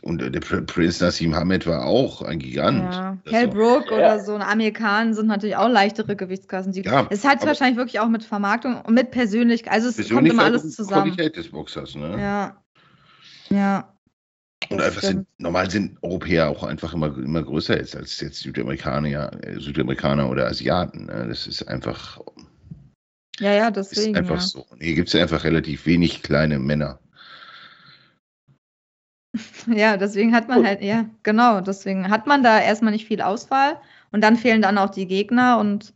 [0.01, 2.93] und der Pr- Prince Nassim Hamed war auch ein Gigant.
[2.93, 3.17] Ja.
[3.25, 3.97] Kell war- Brook Ja.
[3.97, 6.73] oder so ein Amerikaner sind natürlich auch leichtere Gewichtsklassen.
[6.73, 9.71] Die, Ja, es hat wahrscheinlich wirklich auch mit Vermarktung und mit Persönlichkeit.
[9.73, 11.13] Also es kommt immer Persönlichkeit alles zusammen.
[11.13, 11.95] Qualität des Boxers.
[11.95, 12.19] Ne?
[12.19, 12.61] Ja.
[13.49, 13.93] Ja.
[14.69, 19.31] Und einfach sind, normal sind Europäer auch einfach immer, immer größer jetzt als jetzt Südamerikaner,
[19.43, 21.05] äh, Südamerikaner oder Asiaten.
[21.07, 21.25] Ne?
[21.29, 22.19] Das ist einfach,
[23.39, 24.15] Ja, ja, ist deswegen.
[24.17, 24.41] einfach ja.
[24.41, 24.65] so.
[24.79, 26.99] Hier gibt es einfach relativ wenig kleine Männer.
[29.67, 30.67] Ja, deswegen hat man Gut.
[30.67, 33.77] halt, ja, genau, deswegen hat man da erstmal nicht viel Auswahl
[34.11, 35.93] und dann fehlen dann auch die Gegner und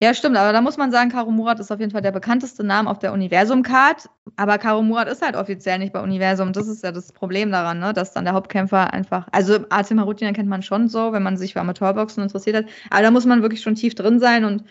[0.00, 2.64] ja, stimmt, aber da muss man sagen, Karo Murat ist auf jeden Fall der bekannteste
[2.64, 6.82] Name auf der Universum-Card, aber Karo Murat ist halt offiziell nicht bei Universum, das ist
[6.82, 10.62] ja das Problem daran, ne, dass dann der Hauptkämpfer einfach, also Artem Harutian kennt man
[10.62, 13.76] schon so, wenn man sich für Amateurboxen interessiert hat, aber da muss man wirklich schon
[13.76, 14.64] tief drin sein und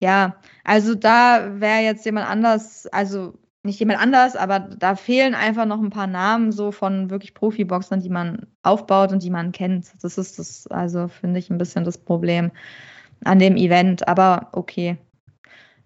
[0.00, 5.64] ja, also da wäre jetzt jemand anders, also nicht jemand anders, aber da fehlen einfach
[5.64, 9.92] noch ein paar Namen so von wirklich Profiboxern, die man aufbaut und die man kennt.
[10.02, 12.50] Das ist das, also finde ich ein bisschen das Problem
[13.24, 14.98] an dem Event, aber okay.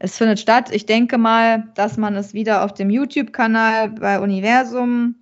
[0.00, 0.70] Es findet statt.
[0.72, 5.16] Ich denke mal, dass man es wieder auf dem YouTube-Kanal bei Universum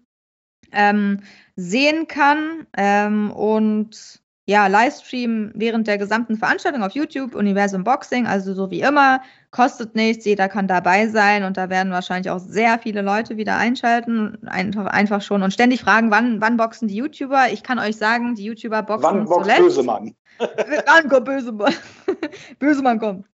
[0.72, 1.20] ähm,
[1.56, 8.54] sehen kann ähm, und ja, Livestream während der gesamten Veranstaltung auf YouTube, Universum Boxing, also
[8.54, 12.78] so wie immer, kostet nichts, jeder kann dabei sein und da werden wahrscheinlich auch sehr
[12.78, 17.48] viele Leute wieder einschalten, einfach, einfach schon und ständig fragen, wann, wann boxen die YouTuber?
[17.52, 19.60] Ich kann euch sagen, die YouTuber boxen Wann boxt zuletzt.
[19.60, 20.14] Bösemann?
[20.38, 21.74] Wann kommt Bösemann?
[22.58, 23.26] Bösemann kommt.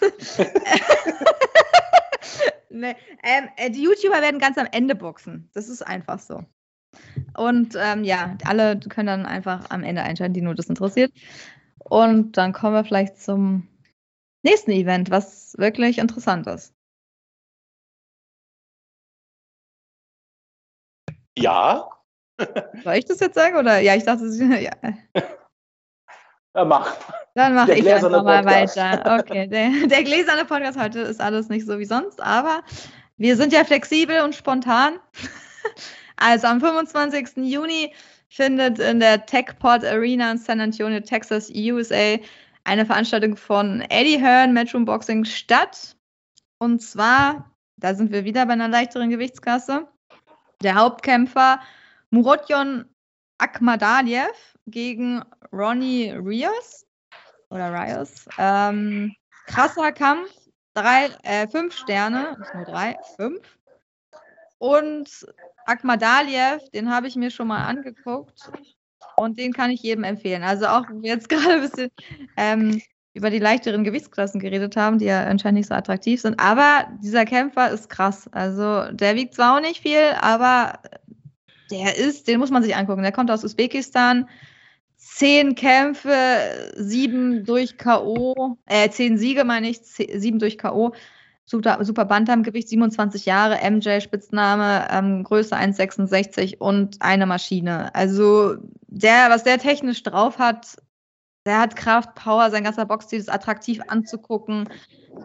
[2.76, 5.48] Nee, ähm, äh, die YouTuber werden ganz am Ende boxen.
[5.54, 6.44] Das ist einfach so.
[7.36, 11.12] Und ähm, ja, alle können dann einfach am Ende einschalten, die nur das interessiert.
[11.78, 13.68] Und dann kommen wir vielleicht zum
[14.42, 16.74] nächsten Event, was wirklich interessant ist.
[21.38, 21.88] Ja.
[22.84, 23.56] Soll ich das jetzt sagen?
[23.56, 24.24] Oder ja, ich dachte,
[24.60, 24.72] ja.
[26.54, 26.96] ja mach.
[27.34, 28.76] Dann mache ich einfach mal Podcast.
[28.76, 29.18] weiter.
[29.20, 32.62] Okay, der, der gläserne Podcast heute ist alles nicht so wie sonst, aber
[33.18, 34.98] wir sind ja flexibel und spontan.
[36.16, 37.36] Also am 25.
[37.36, 37.92] Juni
[38.28, 42.18] findet in der TechPod Arena in San Antonio, Texas, USA
[42.64, 45.96] eine Veranstaltung von Eddie Hearn Matchroom Boxing statt.
[46.58, 49.86] Und zwar, da sind wir wieder bei einer leichteren Gewichtsklasse.
[50.62, 51.60] Der Hauptkämpfer
[52.10, 52.86] Murodjon
[53.38, 56.86] Akhmadaliev gegen Ronnie Rios
[57.50, 58.26] oder Rios.
[58.38, 59.14] Ähm,
[59.46, 60.30] krasser Kampf,
[60.74, 63.40] drei, äh, fünf Sterne, nicht nur drei, fünf.
[64.58, 65.26] Und
[65.66, 68.50] Akhmadaliev, den habe ich mir schon mal angeguckt
[69.16, 70.42] und den kann ich jedem empfehlen.
[70.42, 71.90] Also auch, wenn wir jetzt gerade ein bisschen
[72.36, 72.82] ähm,
[73.14, 76.38] über die leichteren Gewichtsklassen geredet haben, die ja anscheinend nicht so attraktiv sind.
[76.38, 78.28] Aber dieser Kämpfer ist krass.
[78.32, 80.80] Also der wiegt zwar auch nicht viel, aber
[81.70, 83.02] der ist, den muss man sich angucken.
[83.02, 84.28] Der kommt aus Usbekistan.
[84.96, 90.92] Zehn Kämpfe, sieben durch K.O., äh, zehn Siege meine ich, sieben durch K.O.
[91.48, 97.94] Super, super Bantamgewicht, 27 Jahre, MJ Spitzname, ähm, Größe 1,66 und eine Maschine.
[97.94, 98.56] Also
[98.88, 100.76] der, was der technisch drauf hat,
[101.46, 104.68] der hat Kraft, Power, sein ganzer Boxstil ist attraktiv anzugucken.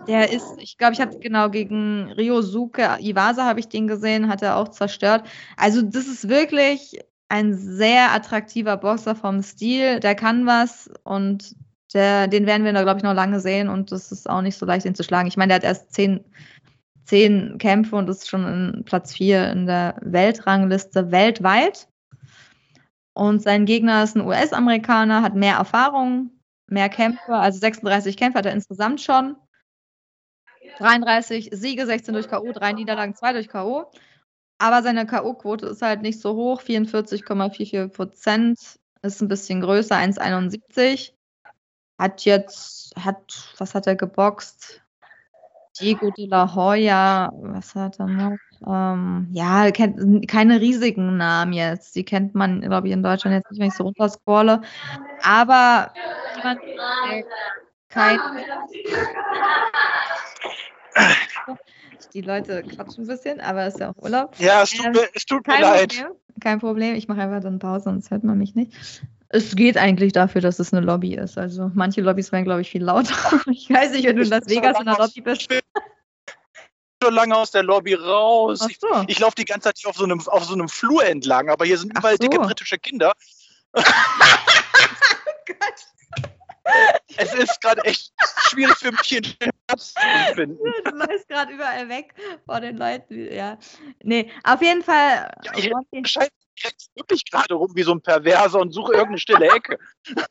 [0.07, 4.43] Der ist, ich glaube, ich habe genau gegen Ryosuke Iwasa habe ich den gesehen, hat
[4.43, 5.27] er auch zerstört.
[5.57, 9.99] Also das ist wirklich ein sehr attraktiver Boxer vom Stil.
[9.99, 11.55] Der kann was und
[11.93, 14.58] der, den werden wir da, glaube ich, noch lange sehen und das ist auch nicht
[14.58, 15.27] so leicht, ihn zu schlagen.
[15.27, 16.23] Ich meine, der hat erst zehn,
[17.06, 21.88] zehn Kämpfe und ist schon in Platz vier in der Weltrangliste weltweit.
[23.13, 26.32] Und sein Gegner ist ein US-Amerikaner, hat mehr Erfahrung,
[26.67, 29.36] mehr Kämpfe, also 36 Kämpfe hat er insgesamt schon.
[30.77, 33.91] 33 Siege, 16 durch K.O., drei Niederlagen, zwei durch K.O.
[34.58, 38.60] Aber seine K.O.-Quote ist halt nicht so hoch, 44,44 Prozent,
[39.01, 41.13] ist ein bisschen größer, 1,71.
[42.01, 44.81] Hat jetzt, hat, was hat er geboxt?
[45.79, 48.37] Diego de la Hoya, was hat er noch?
[48.65, 51.95] Ähm, ja, kennt, keine riesigen Namen jetzt.
[51.95, 54.61] Die kennt man, glaube ich, in Deutschland jetzt nicht, wenn ich so runterscrolle.
[55.21, 55.93] Aber
[56.37, 56.59] jemand,
[57.89, 58.19] kein.
[62.15, 64.33] Die Leute quatschen ein bisschen, aber ist ja auch Urlaub.
[64.39, 65.93] Ja, es tut, Ähm, mir, es tut mir leid.
[65.93, 66.15] Problem.
[66.39, 66.95] Kein Problem.
[66.95, 68.73] Ich mache einfach dann Pause, sonst hört man mich nicht.
[69.34, 71.38] Es geht eigentlich dafür, dass es eine Lobby ist.
[71.38, 73.13] Also manche Lobbys werden, glaube ich, viel lauter.
[73.52, 75.41] Ich weiß nicht, wenn du in Las Vegas in der Lobby bist.
[75.44, 75.60] Ich bin
[77.02, 78.60] schon lange aus der Lobby raus.
[78.62, 78.88] Ach Ich, so.
[79.08, 81.65] ich laufe die ganze Zeit hier auf so, einem, auf so einem Flur entlang, aber
[81.65, 82.17] hier sind überall so.
[82.28, 83.13] dicke britische Kinder.
[87.17, 88.13] Es ist gerade echt
[88.48, 90.58] schwierig für mich, hier einen Platz zu finden.
[90.86, 92.13] Du läufst gerade überall weg
[92.46, 93.32] vor den Leuten.
[93.34, 93.58] Ja.
[94.04, 95.32] Nee, auf jeden Fall.
[95.44, 96.30] Ja, ich- Scheiße,
[96.63, 99.77] renn wirklich gerade rum wie so ein Perverser und suche irgendeine stille Ecke.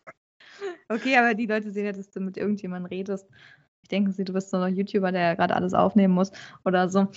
[0.90, 3.26] Okay, aber die Leute sehen ja, dass du mit irgendjemandem redest.
[3.82, 6.32] Ich denke du bist so ein YouTuber, der gerade alles aufnehmen muss
[6.64, 7.08] oder so.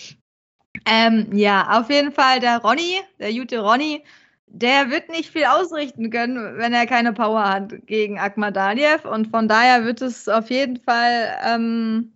[0.86, 4.04] Ähm, ja, auf jeden Fall der Ronny, der gute Ronny,
[4.48, 9.06] der wird nicht viel ausrichten können, wenn er keine Power hat gegen Akhmadaliev.
[9.06, 12.14] Und von daher wird es auf jeden Fall, ähm,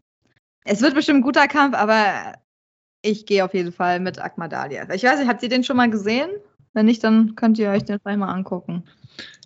[0.64, 2.34] es wird bestimmt ein guter Kampf, aber
[3.02, 4.90] ich gehe auf jeden Fall mit Akhmadaliev.
[4.94, 6.30] Ich weiß nicht, habt ihr den schon mal gesehen?
[6.78, 8.84] Wenn nicht, dann könnt ihr euch den vielleicht mal angucken.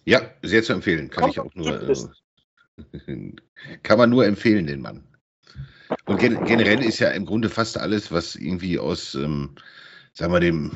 [0.04, 1.10] Ja, sehr zu empfehlen.
[1.10, 1.90] Kann Kommt ich auch nur.
[1.90, 3.32] Äh,
[3.84, 5.06] kann man nur empfehlen, den Mann.
[6.08, 9.52] Und gen generell ist ja im Grunde fast alles, was irgendwie aus, ähm,
[10.12, 10.74] sagen wir, dem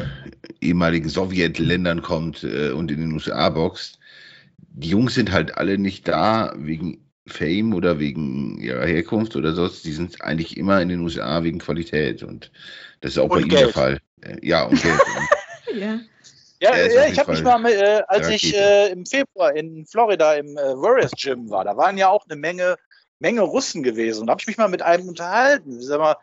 [0.61, 3.99] ehemaligen Sowjetländern kommt äh, und in den USA boxt.
[4.57, 9.83] Die Jungs sind halt alle nicht da wegen Fame oder wegen ihrer Herkunft oder sonst.
[9.83, 12.23] Die sind eigentlich immer in den USA wegen Qualität.
[12.23, 12.49] Und
[13.01, 13.73] das ist auch bei Und ihm der Geld.
[13.73, 13.99] Fall.
[14.21, 15.01] Äh, ja, und Geld.
[15.77, 15.99] Ja.
[16.59, 20.35] Ja, ja ich habe mich mal, mit, äh, als ich äh, im Februar in Florida
[20.35, 22.77] im äh, Warriors Gym war, da waren ja auch eine Menge,
[23.19, 24.21] Menge Russen gewesen.
[24.21, 25.81] Und da habe ich mich mal mit einem unterhalten.
[25.81, 26.17] Sag mal,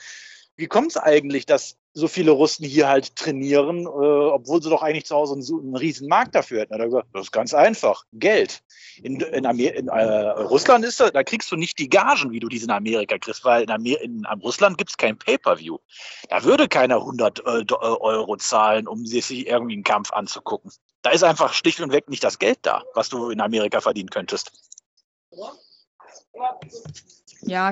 [0.57, 4.83] wie kommt es eigentlich, dass so viele Russen hier halt trainieren, äh, obwohl sie doch
[4.83, 6.79] eigentlich zu Hause einen, einen riesen Markt dafür hätten?
[6.79, 8.63] Gesagt, das ist ganz einfach, Geld.
[9.03, 12.41] In, in, Amer in äh, Russland ist da, da kriegst du nicht die Gagen, wie
[12.41, 15.79] du diese in Amerika kriegst, weil in, Amer in, Russland gibt es kein Pay-Per-View.
[16.29, 20.73] Da würde keiner 100 äh, äh, Euro zahlen, um sich irgendwie einen Kampf anzugucken.
[21.03, 24.11] Da ist einfach schlicht und weg nicht das Geld da, was du in Amerika verdienen
[24.11, 24.53] könntest.
[25.31, 25.53] Ja,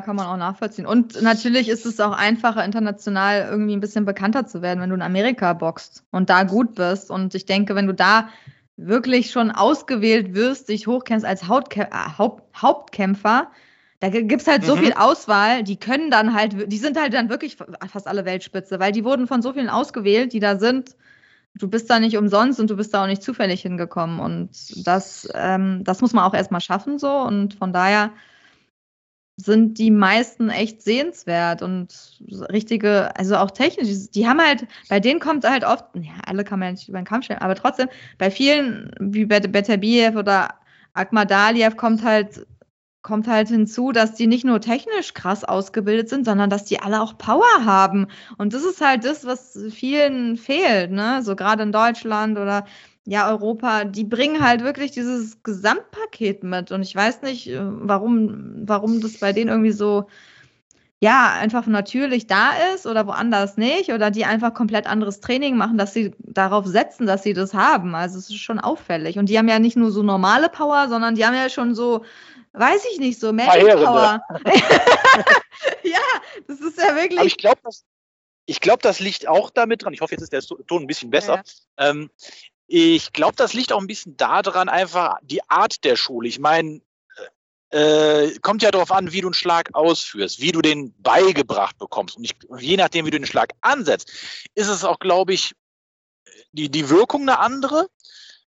[0.01, 0.87] kann man auch nachvollziehen.
[0.87, 4.97] Und natürlich ist es auch einfacher, international irgendwie ein bisschen bekannter zu werden, wenn du
[4.97, 7.11] in Amerika boxt und da gut bist.
[7.11, 8.29] Und ich denke, wenn du da
[8.77, 13.51] wirklich schon ausgewählt wirst, dich hochkennst als Hauptkä äh, Haupt Hauptkämpfer,
[14.01, 14.81] da gibt es halt so mhm.
[14.81, 18.93] viel Auswahl, die können dann halt, die sind halt dann wirklich fast alle Weltspitze, weil
[18.93, 20.97] die wurden von so vielen ausgewählt, die da sind.
[21.55, 24.19] Du bist da nicht umsonst und du bist da auch nicht zufällig hingekommen.
[24.21, 27.11] Und das, ähm, das muss man auch erstmal schaffen so.
[27.11, 28.11] Und von daher
[29.45, 32.21] sind die meisten echt sehenswert und
[32.51, 36.59] richtige, also auch technisch, die haben halt, bei denen kommt halt oft, ja, alle kann
[36.59, 37.89] man ja nicht über den Kampf stellen, aber trotzdem,
[38.19, 40.55] bei vielen, wie bei Beterbiev oder
[40.95, 42.47] Akmadaliev, kommt halt
[43.03, 47.01] kommt halt hinzu, dass die nicht nur technisch krass ausgebildet sind, sondern dass die alle
[47.01, 48.09] auch Power haben.
[48.37, 51.23] Und das ist halt das, was vielen fehlt, ne?
[51.23, 52.67] So gerade in Deutschland oder
[53.05, 56.71] ja, Europa, die bringen halt wirklich dieses Gesamtpaket mit.
[56.71, 60.07] Und ich weiß nicht, äh, warum, warum das bei denen irgendwie so,
[61.01, 65.79] ja, einfach natürlich da ist oder woanders nicht oder die einfach komplett anderes Training machen,
[65.79, 67.95] dass sie darauf setzen, dass sie das haben.
[67.95, 69.19] Also es ist schon auffällig.
[69.19, 72.05] Und die haben ja nicht nur so normale Power, sondern die haben ja schon so
[72.53, 74.21] weiß ich nicht, so Magic Power.
[75.83, 75.99] ja,
[76.47, 77.19] das ist ja wirklich.
[77.19, 77.85] Aber ich glaube, das,
[78.47, 79.93] ich glaube, das liegt auch damit dran.
[79.93, 81.43] Ich hoffe, jetzt ist der Ton ein bisschen besser.
[81.79, 81.91] Ja.
[81.91, 82.11] Ähm,
[82.73, 86.29] ich glaube, das liegt auch ein bisschen daran, einfach die Art der Schule.
[86.29, 86.81] Ich meine,
[87.71, 92.17] äh, kommt ja darauf an, wie du einen Schlag ausführst, wie du den beigebracht bekommst.
[92.17, 94.13] Und ich, je nachdem, wie du den Schlag ansetzt,
[94.55, 95.53] ist es auch, glaube ich,
[96.53, 97.89] die, die Wirkung eine andere.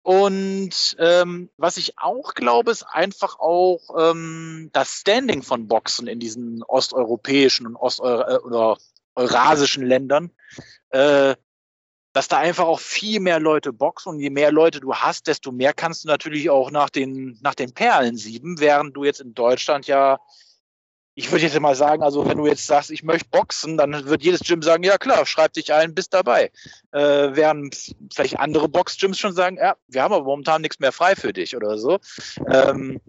[0.04, 6.20] Und ähm, was ich auch glaube, ist einfach auch ähm, das Standing von Boxen in
[6.20, 8.78] diesen osteuropäischen und osteuro äh, oder
[9.16, 10.30] eurasischen Ländern,
[10.90, 11.36] äh,
[12.14, 15.52] dass da einfach auch viel mehr Leute boxen und je mehr Leute du hast, desto
[15.52, 19.34] mehr kannst du natürlich auch nach den, nach den Perlen sieben, während du jetzt in
[19.34, 20.20] Deutschland ja
[21.16, 24.24] ich würde jetzt mal sagen, also wenn du jetzt sagst, ich möchte boxen, dann wird
[24.24, 26.52] jedes Gym sagen, ja klar, schreib dich ein, bist dabei.
[26.92, 31.16] Äh, während vielleicht andere Box-Gyms schon sagen, ja, wir haben aber momentan nichts mehr frei
[31.16, 32.00] für dich oder so.
[32.50, 33.00] Ähm,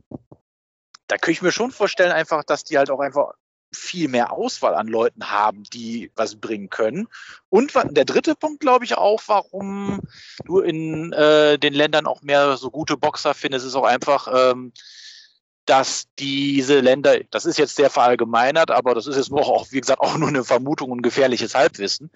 [1.07, 3.33] da könnte ich mir schon vorstellen, einfach, dass die halt auch einfach
[3.75, 7.09] viel mehr Auswahl an Leuten haben, die was bringen können.
[7.49, 10.01] Und der dritte Punkt, glaube ich, auch, warum
[10.45, 14.73] du in äh, den Ländern auch mehr so gute Boxer findest, ist auch einfach, ähm,
[15.67, 19.81] dass diese Länder, das ist jetzt sehr verallgemeinert, aber das ist jetzt nur auch, wie
[19.81, 22.11] gesagt, auch nur eine Vermutung und gefährliches Halbwissen.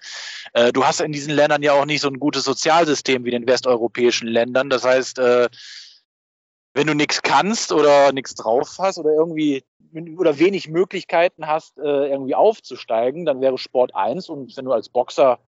[0.53, 3.41] Äh, du hast in diesen Ländern ja auch nicht so ein gutes Sozialsystem wie in
[3.41, 4.69] den westeuropäischen Ländern.
[4.69, 5.49] Das heißt, äh,
[6.73, 9.63] wenn du nichts kannst oder nichts drauf hast oder irgendwie
[10.17, 14.29] oder wenig Möglichkeiten hast, äh, irgendwie aufzusteigen, dann wäre Sport eins.
[14.29, 15.39] Und wenn du als Boxer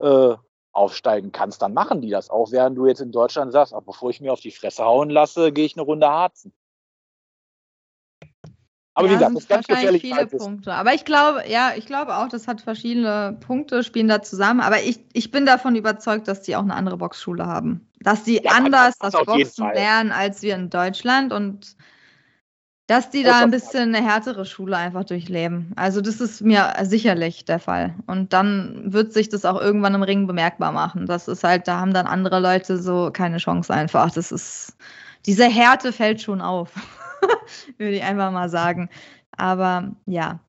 [0.00, 0.34] äh,
[0.72, 4.10] aufsteigen kannst, dann machen die das auch, während du jetzt in Deutschland sagst, aber bevor
[4.10, 6.52] ich mir auf die Fresse hauen lasse, gehe ich eine Runde Harzen.
[8.94, 10.02] Aber ja, wie gesagt, das ist ganz gefährlich.
[10.02, 10.74] viele Punkte.
[10.74, 14.60] Aber ich glaube, ja, ich glaube auch, das hat verschiedene Punkte, spielen da zusammen.
[14.60, 17.88] Aber ich, ich bin davon überzeugt, dass die auch eine andere Boxschule haben.
[18.00, 21.76] Dass die ja, anders das, das Boxen lernen als wir in Deutschland und
[22.90, 25.72] dass die da ein bisschen eine härtere Schule einfach durchleben.
[25.76, 27.94] Also das ist mir sicherlich der Fall.
[28.08, 31.06] Und dann wird sich das auch irgendwann im Ring bemerkbar machen.
[31.06, 34.10] Das ist halt, da haben dann andere Leute so keine Chance einfach.
[34.10, 34.76] Das ist,
[35.24, 36.72] diese Härte fällt schon auf.
[37.78, 38.90] würde ich einfach mal sagen.
[39.36, 40.40] Aber ja,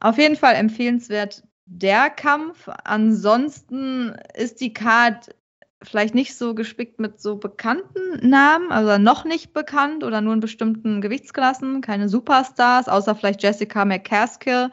[0.00, 2.68] auf jeden Fall empfehlenswert der Kampf.
[2.84, 5.34] Ansonsten ist die Card
[5.82, 10.40] vielleicht nicht so gespickt mit so bekannten Namen, also noch nicht bekannt oder nur in
[10.40, 14.70] bestimmten Gewichtsklassen, keine Superstars, außer vielleicht Jessica McCaskill,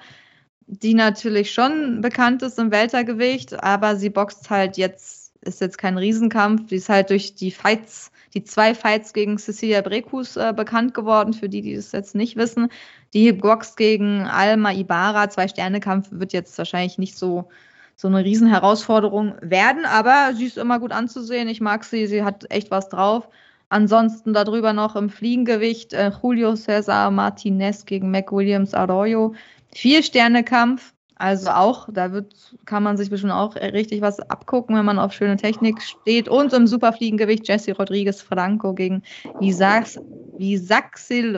[0.68, 5.98] die natürlich schon bekannt ist im Weltergewicht, aber sie boxt halt jetzt, ist jetzt kein
[5.98, 10.94] Riesenkampf, die ist halt durch die Fights die zwei Fights gegen Cecilia Brekus äh, bekannt
[10.94, 12.70] geworden, für die, die das jetzt nicht wissen.
[13.14, 17.50] Die boxt gegen Alma Ibarra, Zwei-Sterne-Kampf wird jetzt wahrscheinlich nicht so,
[17.96, 21.48] so eine Riesenherausforderung werden, aber sie ist immer gut anzusehen.
[21.48, 23.30] Ich mag sie, sie hat echt was drauf.
[23.70, 29.34] Ansonsten darüber noch im Fliegengewicht äh, Julio Cesar Martinez gegen Mac Williams Arroyo.
[29.74, 30.94] Vier-Sterne-Kampf.
[31.16, 32.36] Also auch, da wird,
[32.66, 36.28] kann man sich bestimmt auch richtig was abgucken, wenn man auf schöne Technik steht.
[36.28, 39.02] Und im Superfliegengewicht Jesse Rodriguez Franco gegen
[39.40, 39.98] Visaxil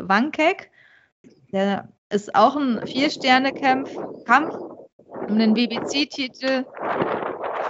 [0.09, 0.71] Wankek.
[1.51, 3.95] Der ist auch ein Vier-Sterne-Kampf
[4.25, 4.55] Kampf
[5.27, 6.65] um den BBC-Titel.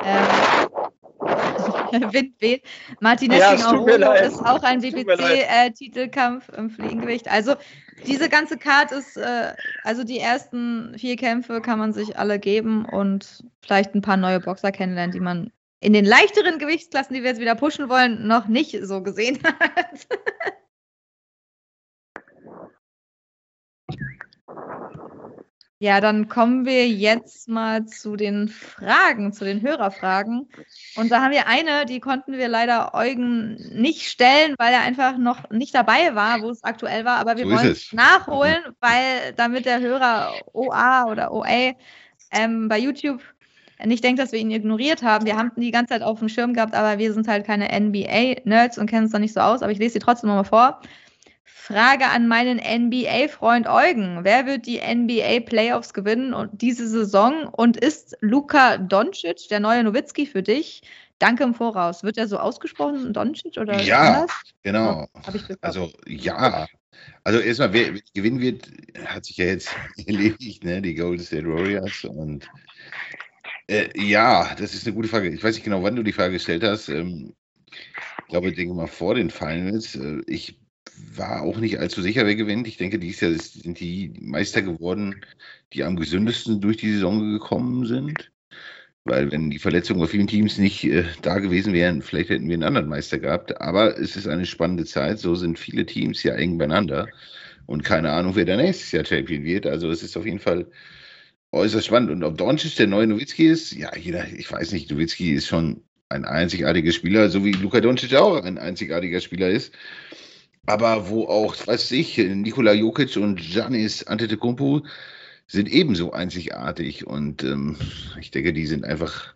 [0.03, 0.69] Ähm,
[2.13, 2.63] Wind weht.
[2.99, 7.29] Martinez ja, gegen ist auch ein BBC-Titelkampf im Fliegengewicht.
[7.29, 7.55] Also
[8.05, 12.85] diese ganze Karte ist, äh, also die ersten vier Kämpfe kann man sich alle geben
[12.85, 17.29] und vielleicht ein paar neue Boxer kennenlernen, die man in den leichteren Gewichtsklassen, die wir
[17.29, 20.07] jetzt wieder pushen wollen, noch nicht so gesehen hat.
[25.80, 30.49] Ja, dann kommen wir jetzt mal zu den Fragen, zu den Hörerfragen.
[30.95, 35.17] Und da haben wir eine, die konnten wir leider Eugen nicht stellen, weil er einfach
[35.17, 37.17] noch nicht dabei war, wo es aktuell war.
[37.19, 37.91] Aber wir So wollen es es.
[37.91, 41.73] nachholen, weil damit der Hörer OA oder OA
[42.32, 43.21] ähm, bei YouTube
[43.84, 45.26] nicht denkt, dass wir ihn ignoriert haben.
[45.26, 47.67] Wir haben ihn die ganze Zeit auf dem Schirm gehabt, aber wir sind halt keine
[47.78, 49.61] NBA-Nerds und kennen uns da nicht so aus.
[49.61, 50.82] Aber ich lese sie trotzdem nochmal vor.
[51.47, 54.23] Frage an meinen NBA-Freund Eugen.
[54.23, 57.47] Wer wird die NBA-Playoffs gewinnen und diese Saison?
[57.47, 60.81] Und ist Luka Doncic der neue Nowitzki für dich?
[61.19, 62.03] Danke im Voraus.
[62.03, 64.31] Wird er so ausgesprochen, Doncic oder Ja, anders?
[64.63, 65.07] Genau.
[65.13, 65.57] Gehabt.
[65.61, 66.67] Also ja.
[67.23, 68.71] Also erstmal, wer wer gewinnen wird,
[69.05, 69.69] hat sich ja jetzt
[70.05, 70.81] erledigt, ne?
[70.81, 72.03] Die Golden State Warriors.
[72.05, 72.49] Und
[73.67, 75.29] äh, ja, das ist eine gute Frage.
[75.29, 76.89] Ich weiß nicht genau, wann du die Frage gestellt hast.
[76.89, 77.33] Ähm,
[77.71, 79.95] ich glaube, ich denke mal vor den Finals.
[79.95, 80.59] Äh, ich
[81.15, 82.67] war auch nicht allzu sicher, wer gewinnt.
[82.67, 85.21] Ich denke, dieses Jahr sind die Meister geworden,
[85.73, 88.31] die am gesündesten durch die Saison gekommen sind.
[89.03, 92.55] Weil wenn die Verletzungen bei vielen Teams nicht äh, da gewesen wären, vielleicht hätten wir
[92.55, 93.61] einen anderen Meister gehabt.
[93.61, 95.19] Aber es ist eine spannende Zeit.
[95.19, 97.07] So sind viele Teams ja eng beieinander.
[97.67, 99.67] Und keine Ahnung, wer da nächstes Jahr Champion wird.
[99.67, 100.67] Also es ist auf jeden Fall
[101.51, 102.11] äußerst spannend.
[102.11, 105.83] Und ob Doncic der neue Nowitzki ist, ja, jeder, ich weiß nicht, Nowitzki ist schon
[106.09, 109.73] ein einzigartiger Spieler, so wie Luka Doncic auch ein einzigartiger Spieler ist.
[110.66, 114.86] Aber wo auch, weiß ich, Nikola Jokic und Giannis Antetokounmpo
[115.47, 117.05] sind ebenso einzigartig.
[117.05, 117.78] Und ähm,
[118.20, 119.36] ich denke, die sind einfach,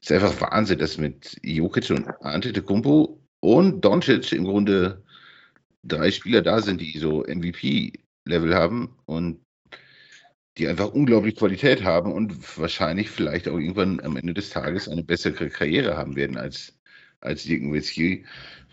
[0.00, 5.02] es ist einfach Wahnsinn, dass mit Jokic und Antetokounmpo und Doncic im Grunde
[5.84, 9.40] drei Spieler da sind, die so MVP-Level haben und
[10.58, 15.02] die einfach unglaublich Qualität haben und wahrscheinlich vielleicht auch irgendwann am Ende des Tages eine
[15.02, 16.78] bessere Karriere haben werden als,
[17.20, 18.24] als Dirk Nowitzki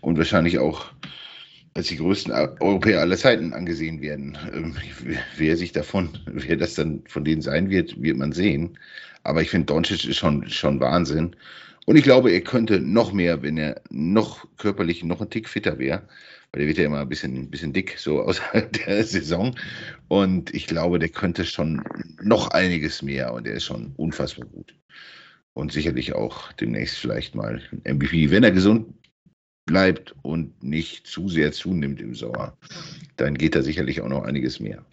[0.02, 0.92] und wahrscheinlich auch
[1.74, 4.36] als die größten Europäer aller Zeiten angesehen werden.
[4.52, 4.74] Ähm,
[5.36, 8.78] wer sich davon, wer das dann von denen sein wird, wird man sehen.
[9.22, 11.36] Aber ich finde, Doncic ist schon, schon Wahnsinn.
[11.86, 15.78] Und ich glaube, er könnte noch mehr, wenn er noch körperlich noch ein Tick fitter
[15.78, 16.02] wäre,
[16.52, 19.54] weil der wird ja immer ein bisschen, ein bisschen dick, so außerhalb der Saison.
[20.08, 21.82] Und ich glaube, der könnte schon
[22.22, 24.74] noch einiges mehr und er ist schon unfassbar gut.
[25.52, 28.86] Und sicherlich auch demnächst vielleicht mal MVP, wenn er gesund
[29.66, 32.56] bleibt und nicht zu sehr zunimmt im Sommer,
[33.16, 34.84] dann geht da sicherlich auch noch einiges mehr.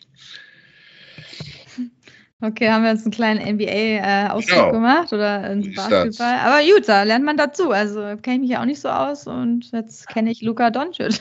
[2.40, 4.72] Okay, haben wir jetzt einen kleinen NBA-Ausflug Genau.
[4.72, 6.36] gemacht oder So ist Basketball?
[6.40, 7.72] Aber gut, da lernt man dazu.
[7.72, 11.20] Also kenne ich mich ja auch nicht so aus und jetzt kenne ich Luka Doncic.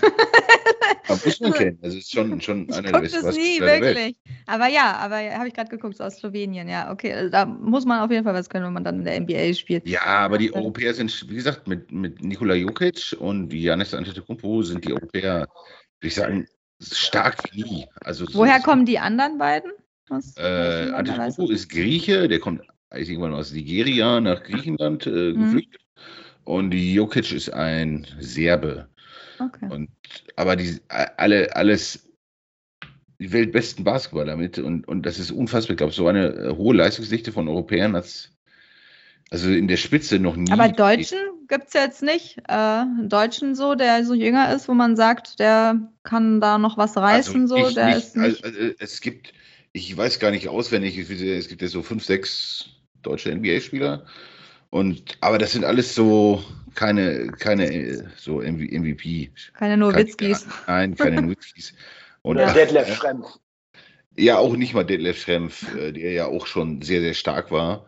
[1.08, 1.78] Aber muss man kennen.
[1.80, 4.16] Das ist schon, schon einer der besten das nie, wirklich.
[4.46, 6.92] Aber ja, aber habe ich gerade geguckt, ist aus Slowenien, ja.
[6.92, 9.18] Okay, also da muss man auf jeden Fall was können, wenn man dann in der
[9.18, 9.88] NBA spielt.
[9.88, 10.52] Ja, aber die.
[10.52, 15.38] Europäer sind, wie gesagt, mit, mit Nikola Jokic und Janis Antetokounmpo sind die Europäer,
[16.00, 16.46] würde ich sagen,
[16.82, 17.86] stark wie nie.
[18.04, 19.72] Also so- Woher kommen die anderen beiden?
[20.08, 20.90] Was, Äh,
[21.52, 25.40] ist Grieche, der kommt eigentlich irgendwann aus Nigeria nach Griechenland äh, Mhm.
[25.42, 25.80] geflüchtet.
[26.44, 28.88] Und Jokic ist ein Serbe.
[29.40, 29.68] Okay.
[29.68, 29.88] Und,
[30.36, 32.08] aber die, alle, alles
[33.18, 35.72] die weltbesten Basketballer mit und, und das ist unfassbar.
[35.72, 38.30] Ich glaube, so eine äh, hohe Leistungsdichte von Europäern hat es
[39.30, 40.52] also in der Spitze noch nie.
[40.52, 42.38] Aber Deutschen gibt es jetzt nicht.
[42.48, 46.78] Äh, einen Deutschen so, der so jünger ist, wo man sagt, der kann da noch
[46.78, 48.44] was reißen, so, Also nicht- der nicht- ist nicht.
[48.44, 49.32] Also, äh, es gibt,
[49.76, 52.70] ich weiß gar nicht auswendig, es es gibt ja so fünf, sechs
[53.02, 54.06] deutsche NBA-Spieler.
[54.70, 56.42] Und, aber das sind alles so
[56.74, 59.30] keine, keine so MV MVP.
[59.52, 60.46] keine Nowitzkis.
[60.66, 61.74] Nein, keine Nowitzkis.
[62.22, 63.38] Und Oder Detlef Schrempf.
[64.16, 67.86] Ja, auch nicht mal Detlef Schrempf, äh, der ja auch schon sehr, sehr stark war.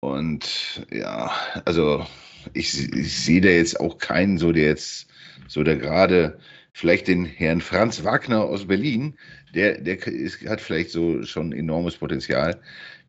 [0.00, 1.32] Und ja,
[1.64, 2.06] also
[2.52, 5.06] ich, ich sehe da jetzt auch keinen, so der jetzt,
[5.48, 6.38] so der gerade,
[6.74, 9.16] vielleicht den Herrn Franz Wagner aus Berlin,
[9.54, 12.60] der, der ist, hat vielleicht so schon enormes Potenzial.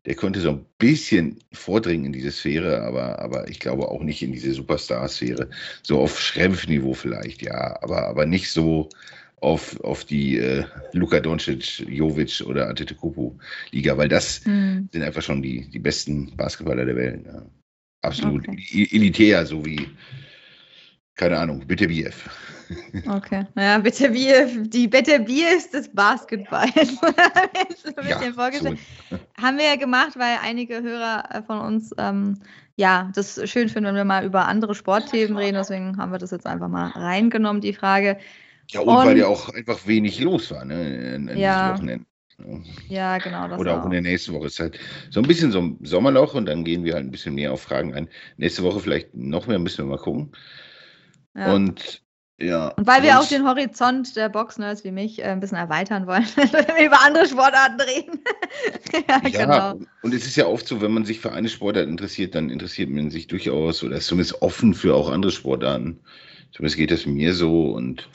[0.06, 4.22] Der könnte so ein bisschen vordringen in diese Sphäre, aber, aber ich glaube auch nicht
[4.22, 5.50] in diese Superstar-Sphäre.
[5.82, 8.88] So auf Schrempf-Niveau vielleicht, ja, aber, aber nicht so
[9.40, 13.36] auf, auf die äh, Luka Doncic, Jovic oder Antetokounmpo
[13.72, 14.88] Liga, weil das Hm.
[14.92, 17.26] sind einfach schon die, die besten Basketballer der Welt.
[17.26, 17.42] Ja.
[18.02, 18.88] Absolut Okay.
[18.92, 19.88] Elitär, so wie,
[21.16, 22.28] keine Ahnung, bitte BF.
[23.08, 23.46] Okay.
[23.54, 26.66] Naja, bitte Bier, die Bitte Bier ist das Basketball.
[26.74, 26.98] Jetzt
[27.82, 28.78] so ein bisschen vorgestellt.
[29.40, 32.40] Haben wir ja gemacht, weil einige Hörer äh, von uns ähm,
[32.76, 35.54] ja das schön finden, wenn wir mal über andere Sportthemen reden.
[35.54, 38.18] Deswegen haben wir das jetzt einfach mal reingenommen, die Frage.
[38.70, 41.72] Ja, und, weil Und- ja auch einfach wenig los war, ne, in, in Ja.
[41.74, 42.04] Wochenende.
[42.04, 42.06] Ja.
[42.88, 43.48] Ja, genau.
[43.48, 44.46] Das Oder auch in der nächsten Woche.
[44.46, 47.10] Es ist halt so ein bisschen so ein Sommerloch und dann gehen wir halt ein
[47.10, 48.08] bisschen mehr auf Fragen ein.
[48.36, 50.32] Nächste Woche vielleicht noch mehr, müssen wir mal gucken.
[51.36, 51.52] Ja.
[51.52, 52.02] Und
[52.38, 52.68] Ja.
[52.68, 56.26] Und weil wir auch den Horizont der Boxnerds wie mich äh, ein bisschen erweitern wollen,
[56.36, 58.20] wenn wir über andere Sportarten reden.
[59.08, 59.86] ja, Ja, genau.
[60.02, 62.90] und es ist ja oft so, wenn man sich für eine Sportart interessiert, dann interessiert
[62.90, 66.00] man sich durchaus oder ist zumindest offen für auch andere Sportarten.
[66.52, 68.08] Zumindest geht das mir so und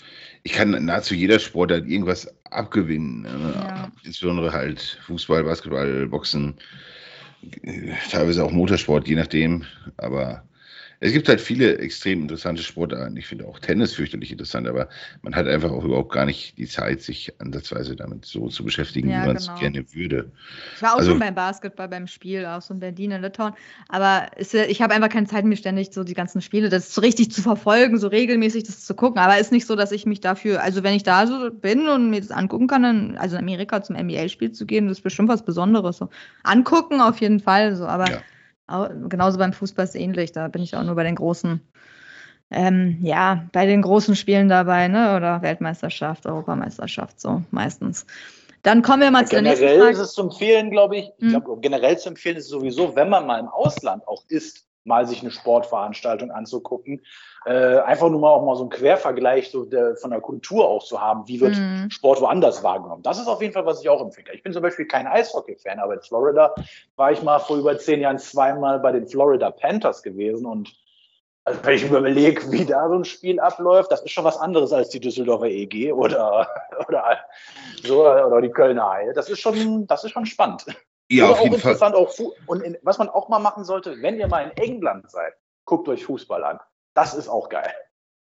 [0.43, 3.21] ich kann nahezu jeder Sportart irgendwas abgewinnen.
[3.21, 3.53] ne?
[3.55, 3.91] Ja.
[4.03, 6.55] Insbesondere halt Fußball, Basketball, Boxen,
[7.63, 9.63] äh, teilweise auch Motorsport, je nachdem.
[9.97, 10.43] Aber
[11.03, 13.17] es gibt halt viele extrem interessante Sportarten.
[13.17, 14.87] Ich finde auch Tennis fürchterlich interessant, aber
[15.23, 19.09] man hat einfach auch überhaupt gar nicht die Zeit, sich ansatzweise damit so zu beschäftigen,
[19.09, 19.59] Ja, wie man es genau.
[19.59, 20.31] gerne würde.
[20.75, 23.53] Ich war auch Also- schon beim Basketball, beim Spiel, auch so in Berlin, in Litauen.
[23.89, 26.93] Aber es, äh, ich habe einfach keine Zeit, mir ständig so die ganzen Spiele, das
[26.93, 29.19] so richtig zu verfolgen, so regelmäßig das zu gucken.
[29.19, 32.11] Aber ist nicht so, dass ich mich dafür, also wenn ich da so bin und
[32.11, 35.29] mir das angucken kann, dann, also in Amerika zum NBA-Spiel zu gehen, das ist bestimmt
[35.29, 35.97] was Besonderes.
[35.97, 36.09] So.
[36.43, 37.85] Angucken auf jeden Fall, so.
[37.87, 38.21] Aber Ja.
[38.67, 40.31] Genauso beim Fußball ist ähnlich.
[40.31, 41.61] Da bin ich auch nur bei den großen,
[42.51, 45.15] ähm, ja, bei den großen Spielen dabei, ne?
[45.15, 48.05] Oder Weltmeisterschaft, Europameisterschaft, so meistens.
[48.63, 51.29] Dann kommen wir mal zur nächsten Generell ist es zu empfehlen, glaube ich, ich Hm.
[51.29, 55.05] glaube, generell zu empfehlen ist es sowieso, wenn man mal im Ausland auch ist, mal
[55.07, 57.01] sich eine Sportveranstaltung anzugucken.
[57.45, 60.83] Äh, einfach nur mal auch mal so einen Quervergleich so der, von der Kultur auch
[60.83, 61.27] zu haben.
[61.27, 61.89] Wie wird Mhm.
[61.89, 63.03] Sport woanders wahrgenommen?
[63.03, 64.33] Das ist auf jeden Fall, was ich auch empfehle.
[64.33, 66.53] Ich bin zum Beispiel kein Eishockey-Fan, aber in Florida
[66.95, 70.75] war ich mal vor über zehn Jahren zweimal bei den Florida Panthers gewesen und
[71.43, 74.37] also wenn ich mir überlege, wie da so ein Spiel abläuft, das ist schon was
[74.37, 76.47] anderes als die Düsseldorfer EG oder,
[76.87, 77.17] oder,
[77.83, 79.13] so, oder die Kölner Haie.
[79.13, 80.65] Das ist schon, das ist schon spannend.
[81.11, 81.77] Ja, Oder auf jeden Fall.
[81.93, 85.33] auch und in, was man auch mal machen sollte, wenn ihr mal in England seid,
[85.65, 86.59] guckt euch Fußball an.
[86.93, 87.69] Das ist auch geil.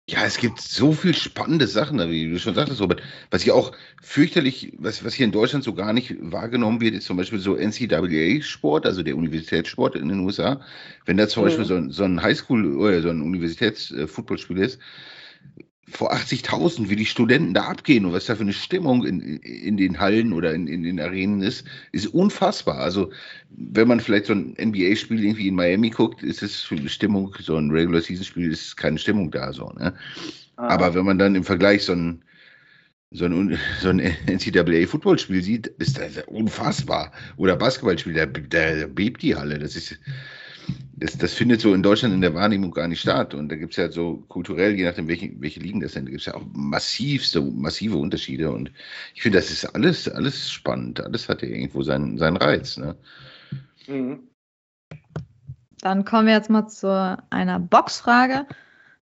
[0.09, 3.01] Ja, es gibt so viel spannende Sachen, wie du schon sagtest, Robert.
[3.31, 3.71] Was ich auch
[4.03, 7.55] fürchterlich, was, was hier in Deutschland so gar nicht wahrgenommen wird, ist zum Beispiel so
[7.55, 10.61] NCAA-Sport, also der Universitätssport in den USA.
[11.05, 11.47] Wenn da zum Mhm.
[11.47, 14.81] Beispiel so ein, so ein Highschool- oder so ein Universitäts-Footballspiel ist,
[15.91, 19.77] vor 80.000, wie die Studenten da abgehen und was da für eine Stimmung in, in
[19.77, 22.79] den Hallen oder in, in den Arenen ist, ist unfassbar.
[22.79, 23.11] Also,
[23.51, 27.35] wenn man vielleicht so ein NBA-Spiel irgendwie in Miami guckt, ist es für eine Stimmung,
[27.41, 29.95] so ein Regular-Season-Spiel ist keine Stimmung da, so, ne?
[30.57, 32.23] Aber wenn man dann im Vergleich so ein,
[33.11, 37.13] so ein, so ein NCAA-Footballspiel sieht, ist das unfassbar.
[37.37, 39.59] Oder Basketballspiel, da, da bebt die Halle.
[39.59, 39.99] Das ist,
[41.01, 43.35] das, das findet so in Deutschland in der Wahrnehmung gar nicht statt.
[43.35, 46.21] Und da gibt es ja so kulturell, je nachdem, welche, welche Ligen das sind, gibt
[46.21, 48.51] es ja auch massivste, massive Unterschiede.
[48.51, 48.71] Und
[49.15, 51.01] ich finde, das ist alles, alles spannend.
[51.01, 52.77] Alles hat ja irgendwo seinen, seinen Reiz.
[52.77, 52.97] Ne?
[53.87, 54.29] Mhm.
[55.81, 58.47] Dann kommen wir jetzt mal zu einer Boxfrage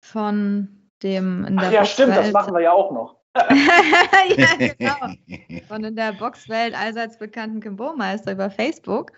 [0.00, 0.68] von
[1.04, 3.16] dem in der Ach ja, stimmt, das Boxwelt- machen wir ja auch noch.
[3.36, 5.62] ja, genau.
[5.66, 9.12] Von in der Boxwelt allseits bekannten Kimbo-Meister über Facebook.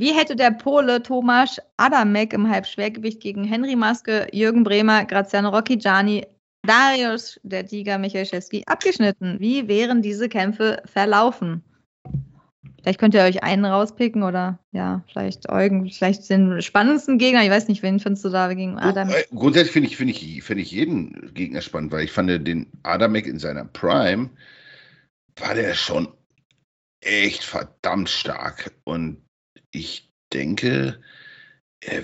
[0.00, 6.26] Wie hätte der Pole Tomasz Adamek im Halbschwergewicht gegen Henry Maske, Jürgen Bremer, Graziano Rocchigiani,
[6.66, 9.38] Darius, der Tiger Michalczewski abgeschnitten?
[9.40, 11.62] Wie wären diese Kämpfe verlaufen?
[12.80, 17.44] Vielleicht könnt ihr euch einen rauspicken oder ja, vielleicht Eugen, vielleicht den spannendsten Gegner.
[17.44, 19.14] Ich weiß nicht, wen findest du da gegen Adamek?
[19.30, 22.72] Äh, Grundsätzlich finde ich, finde ich, finde ich jeden Gegner spannend, weil ich fand den
[22.84, 24.30] Adamek in seiner Prime
[25.36, 26.08] war der schon
[27.02, 28.72] echt verdammt stark.
[28.84, 29.18] Und
[29.72, 31.00] ich denke,
[31.80, 32.02] er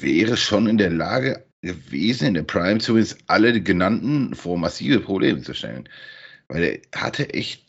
[0.00, 5.42] wäre schon in der Lage gewesen, in der Prime zumindest alle genannten vor massive Probleme
[5.42, 5.88] zu stellen.
[6.48, 7.64] Weil er hatte echt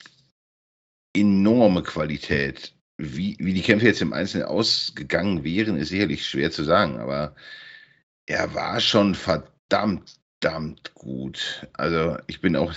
[1.16, 2.76] enorme Qualität.
[2.98, 7.36] Wie, wie die Kämpfe jetzt im Einzelnen ausgegangen wären, ist sicherlich schwer zu sagen, aber
[8.26, 11.68] er war schon verdammt, verdammt gut.
[11.74, 12.74] Also ich bin auch,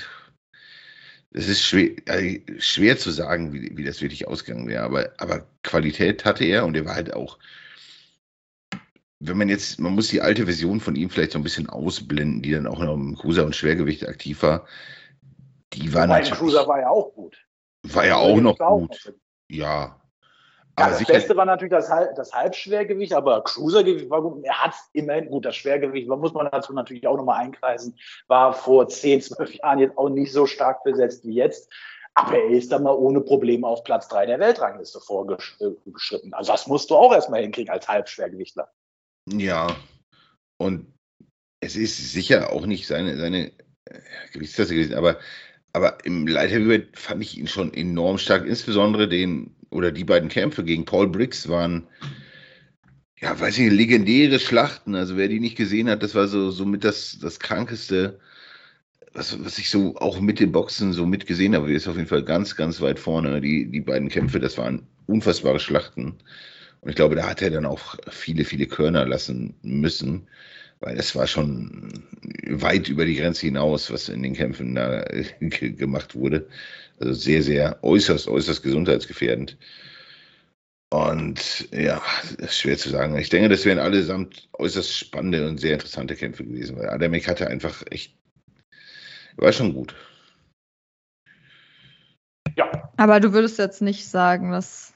[1.34, 5.46] es ist schwer, äh, schwer zu sagen, wie, wie das wirklich ausgegangen wäre, aber, aber
[5.62, 7.38] Qualität hatte er und er war halt auch,
[9.20, 12.42] wenn man jetzt, man muss die alte Version von ihm vielleicht so ein bisschen ausblenden,
[12.42, 14.66] die dann auch noch im Cruiser und Schwergewicht aktiv war.
[15.72, 17.36] Die war Mein natürlich, Cruiser war ja auch gut.
[17.82, 19.00] war ja auch noch War auch gut.
[19.04, 19.14] gut.
[19.48, 20.01] Ja.
[20.78, 24.42] Ja, das Beste war natürlich das, das Halbschwergewicht, aber Cruisergewicht war gut.
[24.44, 25.44] Er hat immerhin gut.
[25.44, 29.78] Das Schwergewicht, da muss man dazu natürlich auch nochmal einkreisen, war vor 10, 12 Jahren
[29.80, 31.70] jetzt auch nicht so stark besetzt wie jetzt.
[32.14, 36.32] Aber er ist dann mal ohne Probleme auf Platz 3 der Weltrangliste vorgeschritten.
[36.32, 38.70] Also das musst du auch erstmal hinkriegen als Halbschwergewichtler.
[39.30, 39.74] Ja,
[40.58, 40.92] und
[41.60, 43.52] es ist sicher auch nicht seine, seine
[43.84, 44.00] äh,
[44.32, 45.18] Gewichtsklasse gewesen, aber,
[45.72, 50.28] aber im Light Heavyweight fand ich ihn schon enorm stark, insbesondere den oder die beiden
[50.28, 51.88] Kämpfe gegen Paul Briggs waren,
[53.20, 54.94] ja, weiß ich, legendäre Schlachten.
[54.94, 58.18] Also wer die nicht gesehen hat, das war so somit das, das krankeste,
[59.12, 61.70] was, was ich so auch mit dem Boxen so mitgesehen habe.
[61.70, 63.40] Er ist auf jeden Fall ganz, ganz weit vorne.
[63.40, 66.16] Die, die beiden Kämpfe, das waren unfassbare Schlachten.
[66.80, 70.26] Und ich glaube, da hat er dann auch viele, viele Körner lassen müssen,
[70.80, 71.92] weil das war schon
[72.48, 75.04] weit über die Grenze hinaus, was in den Kämpfen da
[75.40, 76.48] gemacht wurde.
[77.00, 79.56] Also sehr, sehr äußerst, äußerst gesundheitsgefährdend.
[80.92, 82.02] Und ja,
[82.38, 83.16] das ist schwer zu sagen.
[83.16, 87.46] Ich denke, das wären allesamt äußerst spannende und sehr interessante Kämpfe gewesen, weil Adamek hatte
[87.46, 88.14] einfach echt,
[89.36, 89.94] war schon gut.
[92.56, 92.92] Ja.
[92.98, 94.92] Aber du würdest jetzt nicht sagen, dass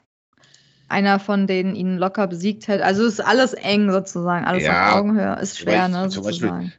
[0.88, 2.84] einer von denen ihn locker besiegt hätte.
[2.84, 5.38] Also ist alles eng sozusagen, alles ja, auf Augenhöhe.
[5.40, 6.08] Ist schwer, ne?
[6.10, 6.72] Zum Beispiel,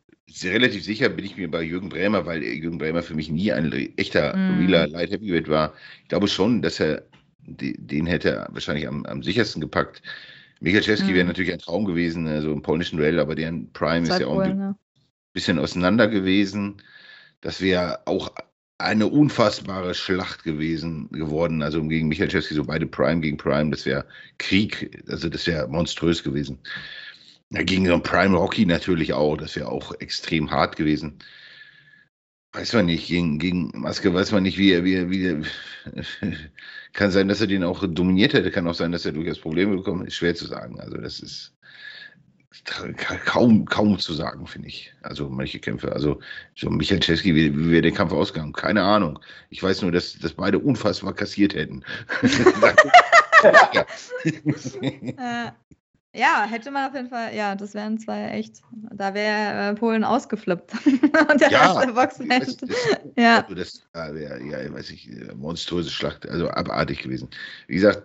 [0.45, 3.71] relativ sicher bin ich mir bei Jürgen Bremer, weil Jürgen Bremer für mich nie ein
[3.97, 4.59] echter mm.
[4.59, 5.73] realer Light Heavyweight war.
[6.03, 7.03] Ich glaube schon, dass er
[7.47, 10.01] den hätte er wahrscheinlich am, am sichersten gepackt.
[10.59, 11.15] Michalczewski mhm.
[11.15, 14.39] wäre natürlich ein Traum gewesen, also im polnischen Duell, aber deren Prime ist ja auch
[14.39, 14.75] ein ne?
[15.33, 16.81] bisschen auseinander gewesen.
[17.41, 18.33] Das wäre auch
[18.79, 21.61] eine unfassbare Schlacht gewesen geworden.
[21.61, 24.05] Also gegen Michalczewski, so beide Prime gegen Prime, das wäre
[24.37, 26.59] Krieg, also das wäre monströs gewesen.
[27.49, 31.19] Ja, gegen so einen Prime Rocky natürlich auch, das wäre auch extrem hart gewesen.
[32.53, 35.41] Weiß man nicht, gegen, gegen Maske weiß man nicht, wie er, wie er, wie er,
[36.93, 39.75] kann sein, dass er den auch dominiert hätte, kann auch sein, dass er durchaus Probleme
[39.77, 40.79] bekommt, ist schwer zu sagen.
[40.79, 41.53] Also das ist
[43.25, 44.93] kaum, kaum zu sagen, finde ich.
[45.01, 46.19] Also manche Kämpfe, also
[46.55, 48.53] so Michael Czeski, wie, wie wäre der Kampf ausgegangen?
[48.53, 49.19] Keine Ahnung.
[49.49, 51.83] Ich weiß nur, dass, dass beide unfassbar kassiert hätten.
[53.73, 53.85] ja.
[56.17, 60.03] Ja, hätte man auf jeden Fall, ja, das wären zwei echt, da wäre äh, Polen
[60.03, 60.73] ausgeflippt.
[60.85, 62.69] Und der ja, Rest der Boxen das, das,
[63.15, 63.41] ja.
[63.41, 67.29] Also das wäre, ja, weiß ich, äh, monströse Schlacht, also abartig gewesen.
[67.67, 68.03] Wie gesagt,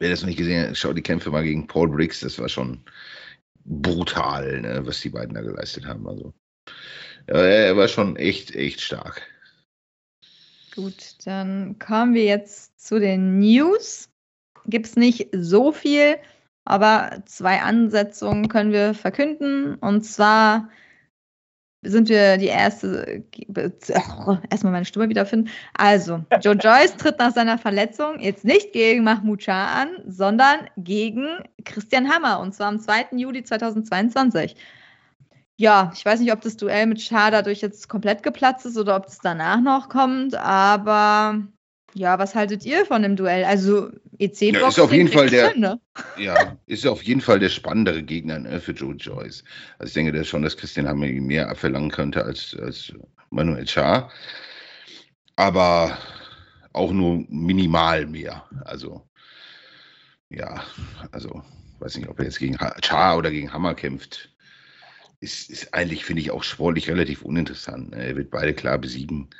[0.00, 2.50] wer das noch nicht gesehen hat, schau die Kämpfe mal gegen Paul Briggs, das war
[2.50, 2.84] schon
[3.64, 6.06] brutal, ne, was die beiden da geleistet haben.
[6.06, 6.34] Also,
[7.28, 9.22] ja, er war schon echt, echt stark.
[10.74, 14.10] Gut, dann kommen wir jetzt zu den News.
[14.66, 16.16] Gibt es nicht so viel.
[16.64, 19.74] Aber zwei Ansetzungen können wir verkünden.
[19.76, 20.68] Und zwar
[21.84, 23.24] sind wir die erste,
[24.26, 25.50] oh, erstmal meine Stimme wiederfinden.
[25.76, 31.38] Also, Joe Joyce tritt nach seiner Verletzung jetzt nicht gegen Mahmoud Shah an, sondern gegen
[31.64, 33.08] Christian Hammer und zwar am 2.
[33.12, 34.56] Juli 2022.
[35.56, 38.96] Ja, ich weiß nicht, ob das Duell mit Shah dadurch jetzt komplett geplatzt ist oder
[38.96, 41.42] ob es danach noch kommt, aber
[41.94, 43.44] ja, was haltet ihr von dem Duell?
[43.44, 45.80] Also EC-Box ja, ist auf jeden Fall der, drin, ne?
[46.18, 49.44] ja, ist auf jeden Fall der spannendere Gegner ne, für Joe Joyce.
[49.78, 52.92] Also ich denke dass schon, dass Christian Hammer mehr abverlangen könnte als, als
[53.30, 54.10] Manuel Char.
[55.36, 55.96] Aber
[56.72, 58.44] auch nur minimal mehr.
[58.64, 59.02] Also
[60.30, 60.64] ja,
[61.12, 61.42] also
[61.78, 64.30] weiß nicht, ob er jetzt gegen Char oder gegen Hammer kämpft.
[65.20, 67.90] Ist, ist eigentlich, finde ich, auch sportlich relativ uninteressant.
[67.90, 68.04] Ne?
[68.04, 69.30] Er wird beide klar besiegen.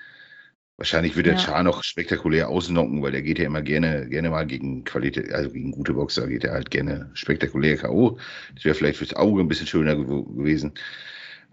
[0.77, 1.39] Wahrscheinlich wird der ja.
[1.41, 5.51] Char noch spektakulär ausnocken, weil der geht ja immer gerne, gerne mal gegen Qualität, also
[5.51, 8.18] gegen gute Boxer geht er halt gerne spektakulär K.O.
[8.55, 10.75] Das wäre vielleicht fürs Auge ein bisschen schöner gew gewesen,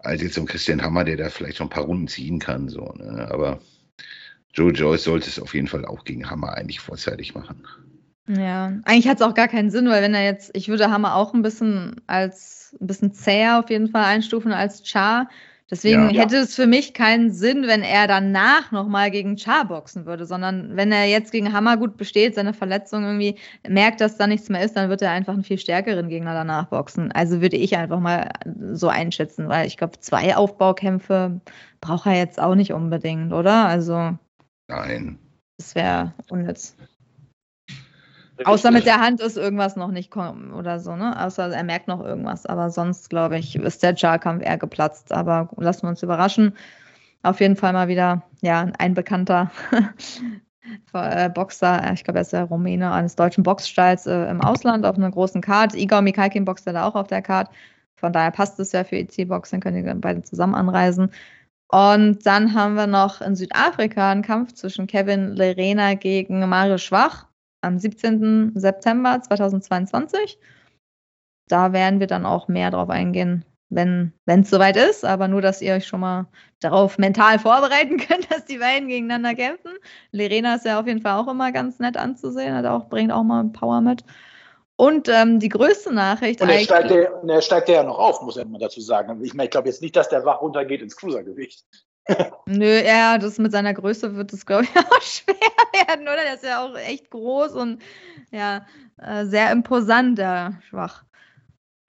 [0.00, 2.68] als jetzt so ein Christian Hammer, der da vielleicht schon ein paar Runden ziehen kann.
[2.68, 3.28] So, ne?
[3.30, 3.60] Aber
[4.54, 7.64] Joe Joyce sollte es auf jeden Fall auch gegen Hammer eigentlich vorzeitig machen.
[8.28, 11.14] Ja, eigentlich hat es auch gar keinen Sinn, weil wenn er jetzt, ich würde Hammer
[11.14, 15.28] auch ein bisschen als ein bisschen zäher auf jeden Fall einstufen als Char.
[15.72, 16.20] Deswegen ja.
[16.20, 20.76] hätte es für mich keinen Sinn, wenn er danach nochmal gegen Char boxen würde, sondern
[20.76, 24.62] wenn er jetzt gegen Hammer gut besteht, seine Verletzung irgendwie merkt, dass da nichts mehr
[24.62, 27.10] ist, dann wird er einfach einen viel stärkeren Gegner danach boxen.
[27.12, 28.28] Also würde ich einfach mal
[28.74, 31.40] so einschätzen, weil ich glaube, zwei Aufbaukämpfe
[31.80, 33.64] braucht er jetzt auch nicht unbedingt, oder?
[33.64, 34.18] Also.
[34.68, 35.18] Nein.
[35.56, 36.76] Das wäre unnütz.
[38.44, 41.20] Außer mit der Hand ist irgendwas noch nicht kommen oder so, ne?
[41.24, 42.46] Außer er merkt noch irgendwas.
[42.46, 45.12] Aber sonst, glaube ich, ist der Jar-Kampf eher geplatzt.
[45.12, 46.54] Aber lassen wir uns überraschen.
[47.22, 49.50] Auf jeden Fall mal wieder, ja, ein bekannter
[50.92, 54.96] äh, Boxer, ich glaube, er ist der Rumäne eines deutschen Boxstalls äh, im Ausland auf
[54.96, 55.74] einer großen Card.
[55.74, 57.48] Igor Mikhalkin boxt da auch auf der Card.
[57.96, 61.10] Von daher passt es ja für EC-Box, dann können die beide zusammen anreisen.
[61.68, 67.26] Und dann haben wir noch in Südafrika einen Kampf zwischen Kevin Lerena gegen Mario Schwach
[67.62, 68.52] am 17.
[68.54, 70.38] September 2022.
[71.48, 75.62] Da werden wir dann auch mehr drauf eingehen, wenn es soweit ist, aber nur, dass
[75.62, 76.26] ihr euch schon mal
[76.60, 79.72] darauf mental vorbereiten könnt, dass die beiden gegeneinander kämpfen.
[80.10, 83.24] Lerena ist ja auf jeden Fall auch immer ganz nett anzusehen, hat auch, bringt auch
[83.24, 84.04] mal Power mit.
[84.76, 86.40] Und ähm, die größte Nachricht.
[86.40, 89.22] Und er steigt, der, er steigt ja noch auf, muss man dazu sagen.
[89.22, 91.64] Ich meine, ich glaube jetzt nicht, dass der Wach runtergeht ins Cruisergewicht.
[92.46, 95.36] Nö, ja, das mit seiner Größe wird es, glaube ich, auch schwer
[95.86, 96.16] werden, oder?
[96.16, 97.82] Der ist ja auch echt groß und
[98.30, 98.66] ja,
[98.98, 101.04] äh, sehr imposant, der Schwach.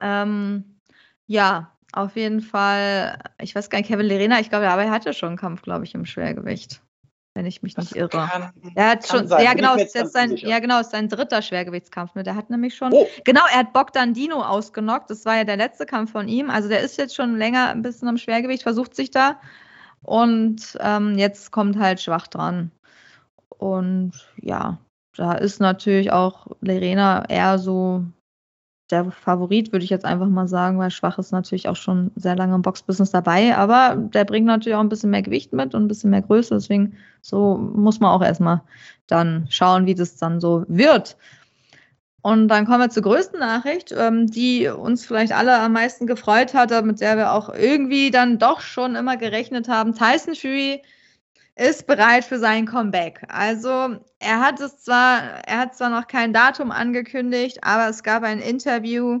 [0.00, 0.78] Ähm,
[1.26, 5.12] ja, auf jeden Fall, ich weiß gar nicht, Kevin Lerena, ich glaube, aber er hatte
[5.14, 6.82] schon einen Kampf, glaube ich, im Schwergewicht.
[7.34, 8.08] wenn ich mich nicht irre.
[8.08, 11.42] Kann, Er hat schon, sein, ja genau, ist jetzt sein, ja genau, ist sein dritter
[11.42, 12.14] Schwergewichtskampf.
[12.14, 12.22] Ne?
[12.22, 15.10] Der hat nämlich schon, Oh, genau, er hat Bogdan Dino ausgenockt.
[15.10, 16.50] Das war ja der letzte Kampf von ihm.
[16.50, 19.40] Also der ist jetzt schon länger ein bisschen am Schwergewicht, versucht sich da
[20.04, 22.70] und ähm, jetzt kommt halt schwach dran.
[23.48, 24.78] Und ja,
[25.16, 28.04] da ist natürlich auch Lerena eher so
[28.90, 32.36] der Favorit, würde ich jetzt einfach mal sagen, weil Schwach ist natürlich auch schon sehr
[32.36, 35.84] lange im Boxbusiness dabei, aber der bringt natürlich auch ein bisschen mehr Gewicht mit und
[35.84, 38.60] ein bisschen mehr Größe, deswegen so muss man auch erstmal
[39.06, 41.16] dann schauen, wie das dann so wird.
[42.24, 46.54] Und dann kommen wir zur größten Nachricht, ähm, die uns vielleicht alle am meisten gefreut
[46.54, 49.94] hatte, mit der wir auch irgendwie dann doch schon immer gerechnet haben.
[49.94, 50.80] Tyson Fury
[51.54, 53.26] ist bereit für sein Comeback.
[53.28, 58.22] Also er hat es zwar, er hat zwar noch kein Datum angekündigt, aber es gab
[58.22, 59.20] ein Interview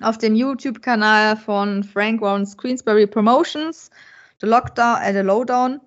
[0.00, 3.90] auf dem YouTube-Kanal von Frank Warren Queensberry Promotions,
[4.40, 5.78] The Lockdown, äh, The Lowdown,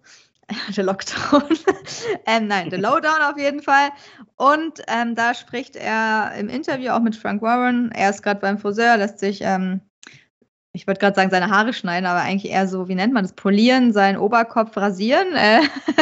[0.74, 1.44] The Lockdown,
[2.26, 3.90] ähm, nein, The Lowdown auf jeden Fall.
[4.36, 7.92] Und ähm, da spricht er im Interview auch mit Frank Warren.
[7.92, 9.82] Er ist gerade beim Friseur, lässt sich ähm,
[10.78, 13.34] ich würde gerade sagen, seine Haare schneiden, aber eigentlich eher so, wie nennt man das?
[13.34, 15.62] Polieren, seinen Oberkopf rasieren, äh,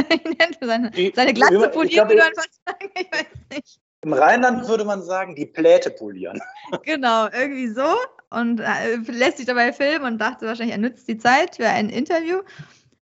[0.61, 3.79] seine, seine Glatze polieren, würde man fast sagen, ich weiß nicht.
[4.01, 6.39] Im Rheinland würde man sagen, die Pläte polieren.
[6.83, 7.87] Genau, irgendwie so
[8.29, 11.89] und äh, lässt sich dabei filmen und dachte wahrscheinlich, er nützt die Zeit für ein
[11.89, 12.41] Interview.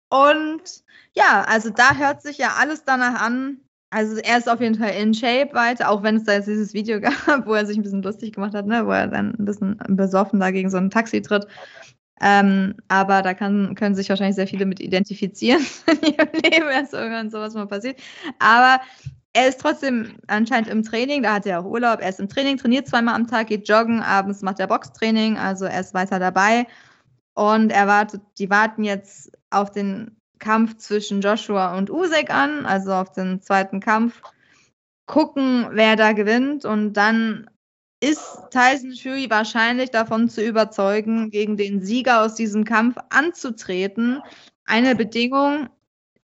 [0.09, 0.83] Und
[1.15, 3.59] ja, also da hört sich ja alles danach an.
[3.89, 6.73] Also er ist auf jeden Fall in Shape weiter, auch wenn es da jetzt dieses
[6.73, 8.85] Video gab, wo er sich ein bisschen lustig gemacht hat, ne?
[8.85, 11.45] wo er dann ein bisschen besoffen da gegen so ein Taxi tritt.
[12.21, 16.93] Ähm, aber da kann, können sich wahrscheinlich sehr viele mit identifizieren in ihrem Leben, dass
[16.93, 17.99] irgendwann sowas mal passiert.
[18.39, 18.79] Aber
[19.33, 22.57] er ist trotzdem anscheinend im Training, da hat er auch Urlaub, er ist im Training,
[22.57, 26.67] trainiert zweimal am Tag, geht joggen, abends macht er Boxtraining, also er ist weiter dabei.
[27.33, 32.91] Und er wartet, die warten jetzt auf den Kampf zwischen Joshua und Usyk an, also
[32.91, 34.21] auf den zweiten Kampf,
[35.05, 37.49] gucken, wer da gewinnt und dann
[38.01, 44.21] ist Tyson Fury wahrscheinlich davon zu überzeugen, gegen den Sieger aus diesem Kampf anzutreten.
[44.65, 45.69] Eine Bedingung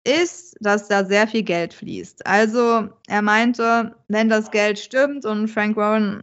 [0.06, 2.26] ist, dass da sehr viel Geld fließt.
[2.26, 6.20] Also er meinte, wenn das Geld stimmt und Frank Warren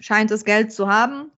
[0.00, 1.30] scheint das Geld zu haben,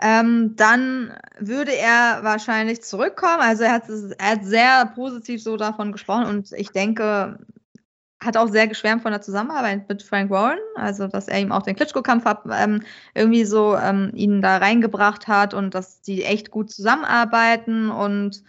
[0.00, 3.40] ähm, dann würde er wahrscheinlich zurückkommen.
[3.40, 3.84] Also er hat,
[4.18, 7.38] er hat sehr positiv so davon gesprochen und ich denke,
[8.24, 11.62] hat auch sehr geschwärmt von der Zusammenarbeit mit Frank Warren, also dass er ihm auch
[11.62, 12.82] den Klitschko-Kampf ähm,
[13.14, 18.42] irgendwie so ähm, ihn da reingebracht hat und dass die echt gut zusammenarbeiten und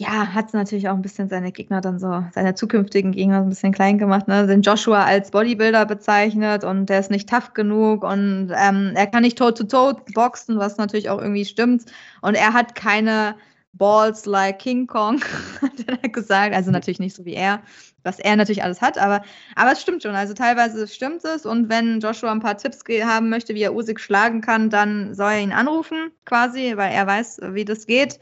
[0.00, 3.50] ja, hat natürlich auch ein bisschen seine Gegner dann so, seine zukünftigen Gegner so ein
[3.50, 4.46] bisschen klein gemacht, ne?
[4.46, 9.22] Den Joshua als Bodybuilder bezeichnet und der ist nicht tough genug und ähm, er kann
[9.22, 11.84] nicht toe-to-toe boxen, was natürlich auch irgendwie stimmt.
[12.22, 13.34] Und er hat keine
[13.74, 15.20] Balls like King Kong,
[15.60, 16.54] hat er gesagt.
[16.54, 17.60] Also natürlich nicht so wie er,
[18.02, 19.22] was er natürlich alles hat, aber,
[19.54, 20.14] aber es stimmt schon.
[20.14, 21.44] Also teilweise stimmt es.
[21.44, 25.32] Und wenn Joshua ein paar Tipps haben möchte, wie er Usyk schlagen kann, dann soll
[25.32, 28.18] er ihn anrufen, quasi, weil er weiß, wie das geht.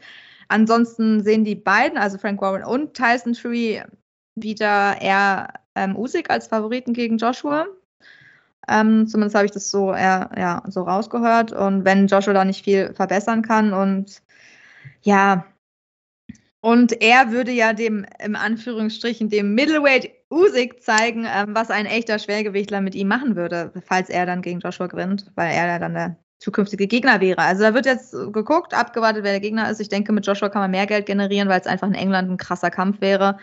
[0.49, 3.83] Ansonsten sehen die beiden, also Frank Warren und Tyson Fury,
[4.35, 7.67] wieder eher ähm, Usyk als Favoriten gegen Joshua.
[8.67, 11.51] Ähm, zumindest habe ich das so, eher, ja, so rausgehört.
[11.51, 14.21] Und wenn Joshua da nicht viel verbessern kann und
[15.01, 15.45] ja,
[16.61, 22.19] und er würde ja dem, im Anführungsstrichen, dem Middleweight Usyk zeigen, ähm, was ein echter
[22.19, 25.93] Schwergewichtler mit ihm machen würde, falls er dann gegen Joshua gewinnt, weil er ja dann
[25.93, 27.39] der zukünftige Gegner wäre.
[27.41, 29.79] Also da wird jetzt geguckt, abgewartet, wer der Gegner ist.
[29.81, 32.37] Ich denke, mit Joshua kann man mehr Geld generieren, weil es einfach in England ein
[32.37, 33.37] krasser Kampf wäre.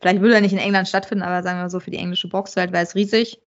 [0.00, 2.72] Vielleicht würde er nicht in England stattfinden, aber sagen wir so, für die englische Boxwelt
[2.72, 3.40] wäre es riesig.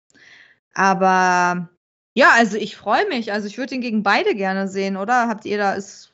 [0.74, 1.70] Aber
[2.14, 3.32] ja, also ich freue mich.
[3.32, 5.28] Also ich würde ihn gegen beide gerne sehen, oder?
[5.28, 6.12] Habt ihr da ist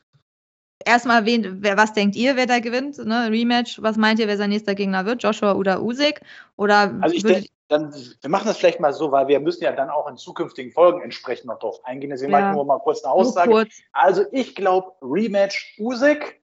[0.84, 2.98] erstmal wen, wer, was denkt ihr, wer da gewinnt?
[2.98, 3.28] Ne?
[3.30, 5.22] Rematch, was meint ihr, wer sein nächster Gegner wird?
[5.24, 6.20] Joshua oder Usyk?
[6.56, 9.72] Oder Also ich denke, dann, wir machen das vielleicht mal so, weil wir müssen ja
[9.72, 12.10] dann auch in zukünftigen Folgen entsprechend noch drauf eingehen.
[12.10, 12.40] Deswegen Ja.
[12.40, 13.50] mache ich nur mal kurz eine Aussage.
[13.50, 13.74] kurz.
[13.92, 16.40] Also ich glaube Rematch Usyk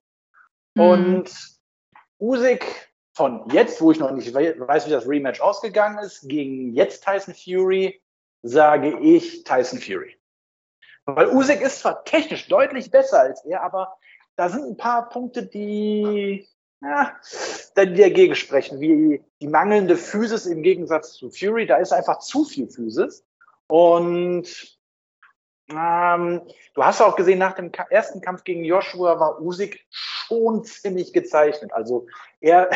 [0.74, 0.82] Mhm.
[0.82, 1.30] und
[2.20, 2.64] Usyk
[3.14, 7.04] von jetzt, wo ich noch nicht we weiß, wie das Rematch ausgegangen ist, gegen jetzt
[7.04, 8.00] Tyson Fury,
[8.42, 10.16] sage ich Tyson Fury.
[11.06, 13.96] Weil Usyk ist zwar technisch deutlich besser als er, aber
[14.36, 16.46] da sind ein paar Punkte, die
[16.88, 17.16] ja,
[17.84, 21.66] die dagegen sprechen, wie die mangelnde Physis im Gegensatz zu Fury.
[21.66, 23.24] Da ist einfach zu viel Physis.
[23.68, 24.76] Und
[25.68, 26.42] ähm,
[26.74, 31.72] du hast auch gesehen, nach dem ersten Kampf gegen Joshua war Usyk schon ziemlich gezeichnet.
[31.72, 32.06] Also
[32.40, 32.70] er,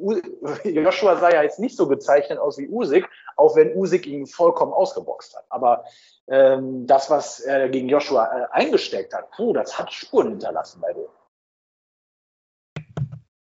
[0.64, 4.72] Joshua sah ja jetzt nicht so gezeichnet aus wie Usyk, auch wenn Usyk ihn vollkommen
[4.72, 5.44] ausgeboxt hat.
[5.48, 5.84] Aber
[6.26, 10.92] ähm, das, was er gegen Joshua äh, eingesteckt hat, puh, das hat Spuren hinterlassen bei
[10.92, 11.06] dem.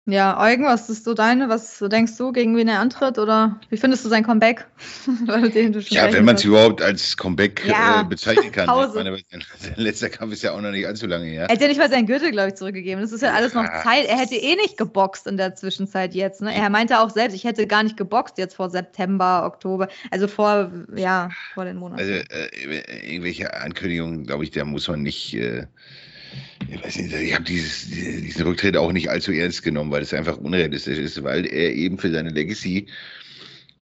[0.06, 1.48] Ja, Eugen, was ist so deine?
[1.48, 3.18] Was denkst du, gegen wen er antritt?
[3.18, 4.66] Oder wie findest du sein Comeback?
[5.28, 8.02] ja, wenn man es überhaupt als Comeback Ja.
[8.02, 8.68] äh, bezeichnen kann.
[8.68, 8.98] Pause.
[8.98, 9.18] Ich meine,
[9.60, 11.44] sein, letzter Kampf ist ja auch noch nicht allzu lange her.
[11.44, 13.02] Er hat ja nicht mal seinen Gürtel, glaube ich, zurückgegeben.
[13.02, 13.64] Das ist ja alles noch.
[13.82, 14.06] Zeit.
[14.08, 16.42] Er hätte eh nicht geboxt in der Zwischenzeit jetzt.
[16.42, 16.54] Ne?
[16.54, 19.88] Er meinte auch selbst, ich hätte gar nicht geboxt jetzt vor September, Oktober.
[20.12, 22.02] Also vor, ja, vor den Monaten.
[22.02, 25.34] Also äh, irgendwelche Ankündigungen, glaube ich, da muss man nicht.
[25.34, 25.68] Äh,
[26.74, 30.38] ich weiß nicht, ich habe diesen Rücktritt auch nicht allzu ernst genommen, weil es einfach
[30.38, 32.88] unrealistisch ist, weil er eben für seine Legacy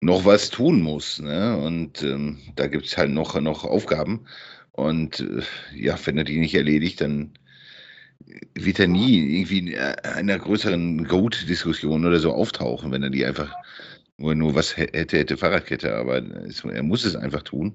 [0.01, 1.21] noch was tun muss.
[1.21, 1.57] Ne?
[1.57, 4.27] Und ähm, da gibt es halt noch, noch Aufgaben.
[4.73, 5.43] Und äh,
[5.75, 7.33] ja, wenn er die nicht erledigt, dann
[8.55, 13.25] wird er nie irgendwie in äh, einer größeren Goat-Diskussion oder so auftauchen, wenn er die
[13.25, 13.55] einfach
[14.17, 15.95] nur, nur was hä- hätte, hätte Fahrradkette.
[15.95, 17.75] Aber es, er muss es einfach tun.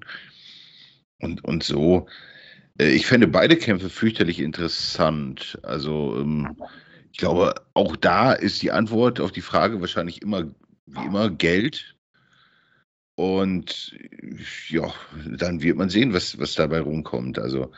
[1.20, 2.06] Und, und so,
[2.78, 5.58] ich fände beide Kämpfe fürchterlich interessant.
[5.62, 6.56] Also, ähm,
[7.12, 10.50] ich glaube, auch da ist die Antwort auf die Frage wahrscheinlich immer,
[10.86, 11.96] wie immer, Geld.
[13.14, 14.36] Und äh,
[14.68, 14.92] ja,
[15.38, 17.38] dann wird man sehen, was, was dabei rumkommt.
[17.38, 17.72] Also,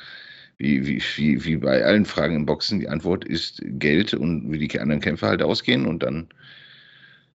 [0.56, 4.66] wie, wie, wie, wie bei allen Fragen im Boxen, die Antwort ist Geld und wie
[4.66, 6.28] die anderen Kämpfe halt ausgehen und dann,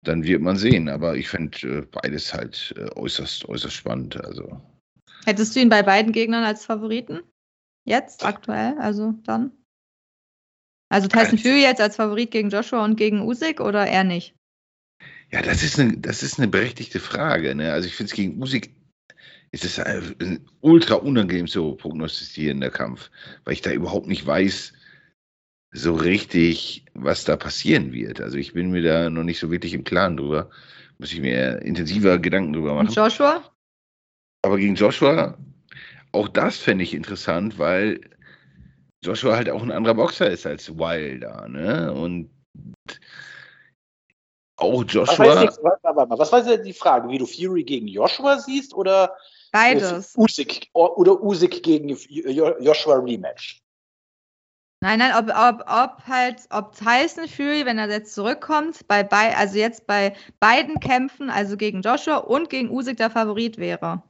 [0.03, 0.87] dann wird man sehen.
[0.87, 4.23] Aber ich fände äh, beides halt äh, äußerst, äußerst spannend.
[4.23, 4.61] Also.
[5.25, 7.19] Hättest du ihn bei beiden Gegnern als Favoriten?
[7.85, 9.51] Jetzt, aktuell, also dann?
[10.91, 14.35] Also Tyson Als- Fury jetzt als Favorit gegen Joshua und gegen Usyk oder eher nicht?
[15.31, 17.53] Ja, das ist eine, das ist eine berechtigte Frage.
[17.53, 17.71] Ne?
[17.71, 18.71] Also ich finde es gegen Usyk
[19.51, 23.09] ist es ein, ein ultra unangenehm zu prognostizieren, der Kampf,
[23.43, 24.73] weil ich da überhaupt nicht weiß,
[25.71, 28.21] so richtig, was da passieren wird.
[28.21, 30.49] Also ich bin mir da noch nicht so wirklich im Klaren drüber.
[30.97, 32.95] Muss ich mir intensiver Gedanken drüber Und machen.
[32.95, 33.43] Joshua?
[34.41, 35.37] Aber gegen Joshua,
[36.11, 38.01] auch das fände ich interessant, weil
[39.03, 41.47] Joshua halt auch ein anderer Boxer ist als Wilder.
[41.47, 41.93] Ne?
[41.93, 42.29] Und
[44.57, 45.25] auch Was, Joshua.
[45.25, 47.09] weiß warte, warte mal, was war jetzt die Frage?
[47.09, 49.15] Wie du Fury gegen Joshua siehst oder
[49.51, 50.15] Beides.
[50.15, 53.59] Usyk, oder Usyk gegen Jo- Joshua Rematch?
[54.81, 59.35] Nein, nein, ob, ob, ob halt, ob Tyson Fury, wenn er jetzt zurückkommt, bei, bei
[59.35, 64.03] also jetzt bei beiden Kämpfen, also gegen Joshua und gegen Usyk der Favorit wäre.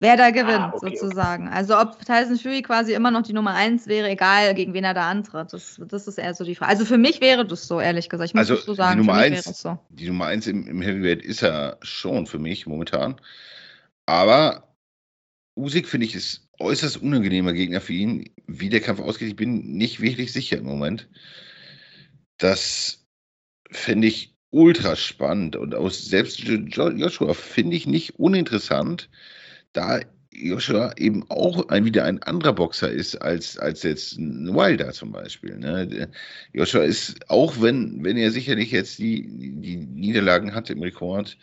[0.00, 1.48] Wer da gewinnt, Ah, okay, sozusagen.
[1.48, 4.94] Also ob Tyson Fury quasi immer noch die Nummer eins wäre, egal gegen wen er
[4.94, 5.52] da antritt.
[5.52, 6.70] Das, das ist eher so die Frage.
[6.70, 8.30] Also für mich wäre das so, ehrlich gesagt.
[8.30, 9.76] Ich muss Also, so die sagen, Nummer für mich eins- so.
[9.88, 13.20] die Nummer eins im, im Heavyweight ist er schon für mich momentan.
[14.06, 14.72] Aber
[15.56, 18.30] Usyk finde ich ist äußerst unangenehmer Gegner für ihn.
[18.46, 21.08] Wie der Kampf ausgeht, ich bin nicht wirklich sicher im Moment.
[22.36, 23.04] Das
[23.70, 29.10] finde ich ultra spannend und aus selbst Jo- Joshua finde ich nicht uninteressant,
[29.72, 30.00] da
[30.32, 35.12] Joshua eben auch ein, wieder ein anderer Boxer ist als, als jetzt ein Wilder zum
[35.12, 35.58] Beispiel.
[35.58, 36.10] Ne?
[36.52, 39.26] Joshua ist, auch wenn, wenn er sicherlich jetzt die,
[39.60, 41.36] die Niederlagen hatte im Rekord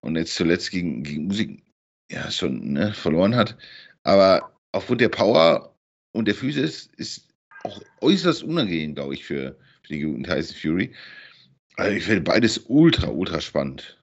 [0.00, 1.62] und jetzt zuletzt gegen, gegen Musik
[2.10, 3.56] ja schon ne, verloren hat,
[4.02, 5.74] aber aufgrund der Power
[6.12, 7.28] und der Physis ist
[7.62, 10.94] auch äußerst unangenehm, glaube ich, für, für den guten Tyson Fury.
[11.76, 13.99] Also ich finde beides ultra, ultra spannend.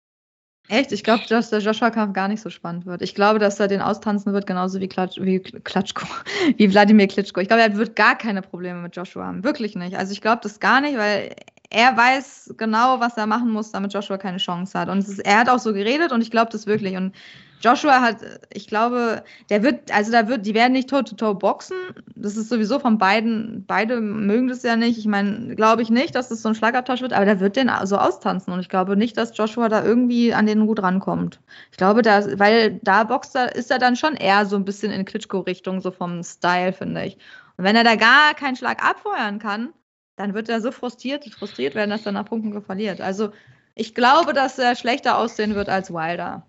[0.70, 0.92] Echt?
[0.92, 3.02] Ich glaube, dass der Joshua-Kampf gar nicht so spannend wird.
[3.02, 6.06] Ich glaube, dass er den austanzen wird, genauso wie, Klatsch, wie Klatschko,
[6.58, 7.40] wie Wladimir Klitschko.
[7.40, 9.44] Ich glaube, er wird gar keine Probleme mit Joshua haben.
[9.44, 9.96] Wirklich nicht.
[9.96, 11.36] Also ich glaube das gar nicht, weil
[11.70, 14.90] er weiß genau, was er machen muss, damit Joshua keine Chance hat.
[14.90, 16.96] Und ist, er hat auch so geredet und ich glaube das wirklich.
[16.96, 17.14] Und
[17.62, 18.18] Joshua hat,
[18.54, 21.76] ich glaube, der wird, also da wird, die werden nicht toe-to-toe boxen.
[22.16, 24.98] Das ist sowieso von beiden, beide mögen das ja nicht.
[24.98, 27.72] Ich meine, glaube ich nicht, dass das so ein Schlagabtausch wird, aber der wird den
[27.84, 28.54] so austanzen.
[28.54, 31.40] Und ich glaube nicht, dass Joshua da irgendwie an den gut rankommt.
[31.72, 34.92] Ich glaube, da, weil da boxt er, ist er dann schon eher so ein bisschen
[34.92, 37.18] in Klitschko-Richtung, so vom Style, finde ich.
[37.58, 39.70] Und wenn er da gar keinen Schlag abfeuern kann,
[40.18, 43.00] dann wird er so frustriert, frustriert werden, dass er nach Punkten verliert.
[43.00, 43.32] Also
[43.76, 46.46] ich glaube, dass er schlechter aussehen wird als Wilder.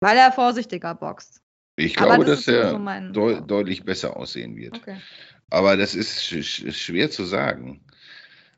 [0.00, 1.40] Weil er vorsichtiger boxt.
[1.76, 4.76] Ich glaube, das dass er so mein- deu deutlich besser aussehen wird.
[4.76, 4.98] Okay.
[5.50, 7.80] Aber das ist sch sch schwer zu sagen.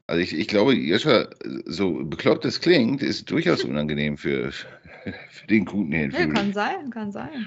[0.09, 1.29] Also ich, ich glaube, Joshua,
[1.65, 6.91] so bekloppt es klingt, ist durchaus unangenehm für, für den guten Herrn Ja, kann sein,
[6.91, 7.47] kann sein.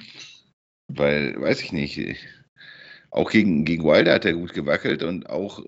[0.88, 2.17] Weil, weiß ich nicht,
[3.12, 5.64] auch gegen, gegen Wilder hat er gut gewackelt und auch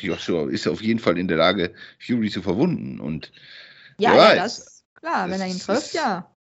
[0.00, 3.00] Joshua ist auf jeden Fall in der Lage, Fury zu verwunden.
[3.00, 3.32] Und
[3.98, 4.36] Ja, ja, weiß.
[4.36, 6.34] das klar, wenn er ihn Das trifft, ist- ja.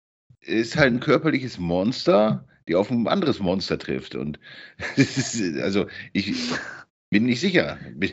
[0.42, 4.14] ist halt ein körperliches Monster, die auf ein anderes Monster trifft.
[4.14, 4.38] Und
[4.96, 6.34] das ist, also ich
[7.10, 8.12] bin nicht sicher, wie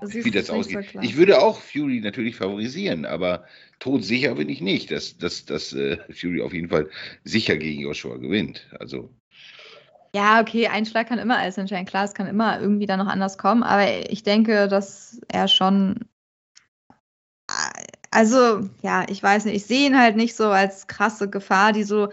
[0.00, 3.44] Das wie das nicht so ich würde auch Fury natürlich favorisieren, aber
[3.78, 6.88] todsicher bin ich nicht, dass, dass, dass äh, Fury auf jeden Fall
[7.24, 8.68] sicher gegen Joshua gewinnt.
[8.78, 9.10] Also
[10.14, 11.86] Ja, okay, ein Schlag kann immer alles entscheiden.
[11.86, 16.04] Klar, es kann immer irgendwie dann noch anders kommen, aber ich denke, dass er schon
[18.10, 21.84] also, ja, ich weiß nicht, ich sehe ihn halt nicht so als krasse Gefahr, die
[21.84, 22.08] so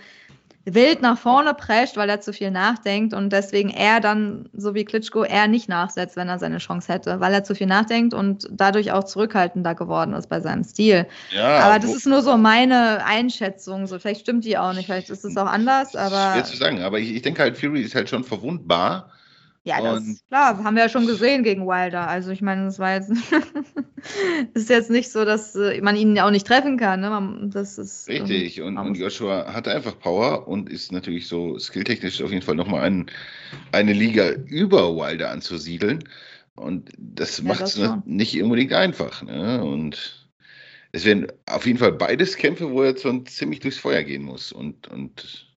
[0.73, 4.85] wild nach vorne prescht, weil er zu viel nachdenkt und deswegen er dann, so wie
[4.85, 8.47] Klitschko, er nicht nachsetzt, wenn er seine Chance hätte, weil er zu viel nachdenkt und
[8.51, 11.07] dadurch auch zurückhaltender geworden ist bei seinem Stil.
[11.31, 13.87] Ja, aber das ist nur so meine Einschätzung.
[13.87, 16.33] So, vielleicht stimmt die auch nicht, vielleicht ist es auch anders, aber.
[16.33, 19.11] Schwer zu sagen, aber ich, ich denke halt, Fury ist halt schon verwundbar.
[19.63, 22.07] Ja, das ist klar, haben wir ja schon gesehen gegen Wilder.
[22.07, 23.11] Also ich meine, das war jetzt
[24.53, 27.01] ist jetzt nicht so, dass äh, man ihn auch nicht treffen kann.
[27.01, 27.49] Ne?
[27.53, 28.61] Das ist richtig.
[28.61, 32.83] Und, und, Joshua hatte einfach Power und ist natürlich so skilltechnisch auf jeden Fall nochmal
[32.83, 33.11] ein,
[33.71, 36.03] eine Liga über Wilder anzusiedeln.
[36.55, 39.23] Und das ja, macht es nicht unbedingt einfach.
[39.23, 39.63] Ne?
[39.63, 40.29] Und
[40.91, 44.23] es werden auf jeden Fall beides Kämpfe, wo er jetzt schon ziemlich durchs Feuer gehen
[44.23, 44.51] muss.
[44.51, 45.48] Und, und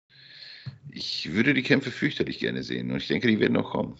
[0.91, 3.97] ich würde die Kämpfe fürchterlich gerne sehen und ich denke, die werden noch kommen.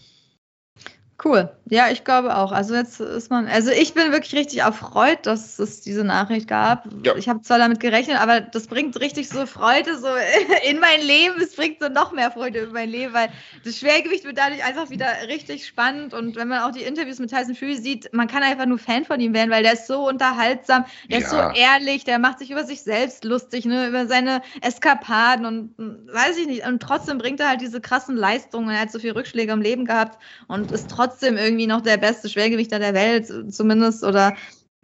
[1.25, 1.51] Cool.
[1.67, 2.51] Ja, ich glaube auch.
[2.51, 6.89] Also jetzt ist man, also ich bin wirklich richtig erfreut, dass es diese Nachricht gab.
[7.05, 7.15] Ja.
[7.17, 10.09] Ich habe zwar damit gerechnet, aber das bringt richtig so Freude so
[10.69, 11.41] in mein Leben.
[11.41, 13.29] Es bringt so noch mehr Freude in mein Leben, weil
[13.65, 16.13] das Schwergewicht wird dadurch einfach wieder richtig spannend.
[16.13, 19.05] Und wenn man auch die Interviews mit Tyson Fury sieht, man kann einfach nur Fan
[19.05, 21.25] von ihm werden, weil der ist so unterhaltsam, der ja.
[21.25, 25.75] ist so ehrlich, der macht sich über sich selbst lustig, ne, über seine Eskapaden und
[25.79, 26.67] hm, weiß ich nicht.
[26.67, 28.71] Und trotzdem bringt er halt diese krassen Leistungen.
[28.71, 30.19] Er hat so viele Rückschläge im Leben gehabt
[30.49, 34.35] und ist trotzdem trotzdem irgendwie noch der beste Schwergewichter der Welt, zumindest, oder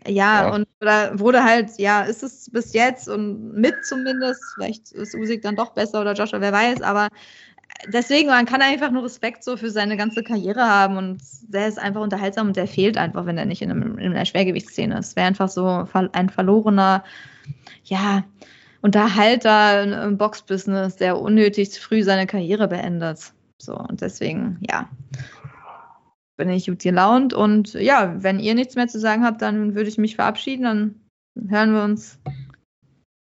[0.06, 4.92] ja, ja, und oder wurde halt, ja, ist es bis jetzt und mit zumindest, vielleicht
[4.92, 7.08] ist Usyk dann doch besser oder Joshua, wer weiß, aber
[7.88, 11.78] deswegen, man kann einfach nur Respekt so für seine ganze Karriere haben und der ist
[11.78, 15.16] einfach unterhaltsam und der fehlt einfach, wenn er nicht in, einem, in einer Schwergewichtsszene ist.
[15.16, 17.04] Wäre einfach so ein verlorener,
[17.84, 18.24] ja,
[18.80, 23.32] Unterhalter im Boxbusiness, der unnötig früh seine Karriere beendet.
[23.58, 24.88] So, und deswegen, ja,
[26.38, 27.34] bin ich gut gelaunt.
[27.34, 30.64] Und ja, wenn ihr nichts mehr zu sagen habt, dann würde ich mich verabschieden.
[30.64, 32.18] Dann hören wir uns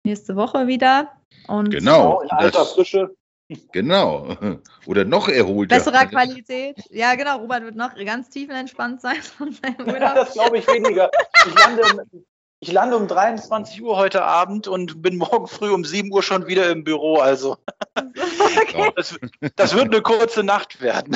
[0.06, 1.12] nächste Woche wieder.
[1.48, 3.16] Und genau, in alter Frische.
[3.72, 4.36] Genau.
[4.88, 5.76] Oder noch erholter.
[5.76, 6.78] Besserer Qualität.
[6.90, 7.38] Ja, genau.
[7.38, 10.16] Robert wird noch ganz tiefenentspannt sein von seinem Urlaub.
[10.16, 11.12] das glaube ich weniger.
[11.46, 12.24] Ich lande, um,
[12.60, 16.48] ich lande um 23 Uhr heute Abend und bin morgen früh um 7 Uhr schon
[16.48, 17.18] wieder im Büro.
[17.18, 17.58] Also
[17.96, 18.92] okay.
[18.96, 19.16] das,
[19.56, 21.16] das wird eine kurze Nacht werden.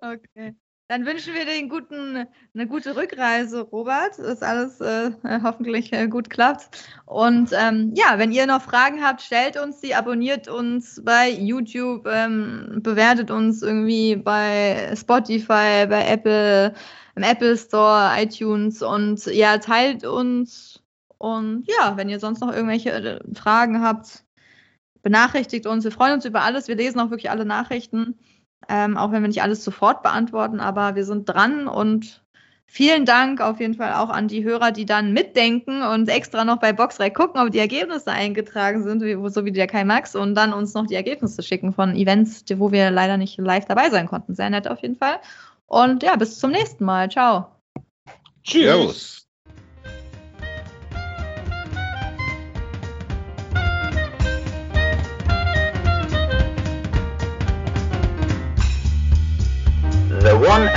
[0.00, 0.54] Okay.
[0.86, 5.12] Dann wünschen wir dir guten, eine gute Rückreise, Robert, dass alles äh,
[5.42, 6.68] hoffentlich äh, gut klappt.
[7.06, 12.06] Und ähm, ja, wenn ihr noch Fragen habt, stellt uns die, abonniert uns bei YouTube,
[12.06, 16.74] ähm, bewertet uns irgendwie bei Spotify, bei Apple,
[17.14, 20.82] im Apple Store, iTunes und ja, teilt uns.
[21.16, 24.22] Und ja, wenn ihr sonst noch irgendwelche äh, Fragen habt,
[25.02, 25.84] benachrichtigt uns.
[25.84, 26.68] Wir freuen uns über alles.
[26.68, 28.18] Wir lesen auch wirklich alle Nachrichten.
[28.68, 32.22] Ähm, auch wenn wir nicht alles sofort beantworten, aber wir sind dran und
[32.66, 36.58] vielen Dank auf jeden Fall auch an die Hörer, die dann mitdenken und extra noch
[36.58, 39.00] bei Boxrec gucken, ob die Ergebnisse eingetragen sind,
[39.32, 42.72] so wie der Kai Max, und dann uns noch die Ergebnisse schicken von Events, wo
[42.72, 44.34] wir leider nicht live dabei sein konnten.
[44.34, 45.18] Sehr nett auf jeden Fall.
[45.66, 47.10] Und ja, bis zum nächsten Mal.
[47.10, 47.48] Ciao.
[48.42, 48.64] Tschüss.
[48.66, 49.23] the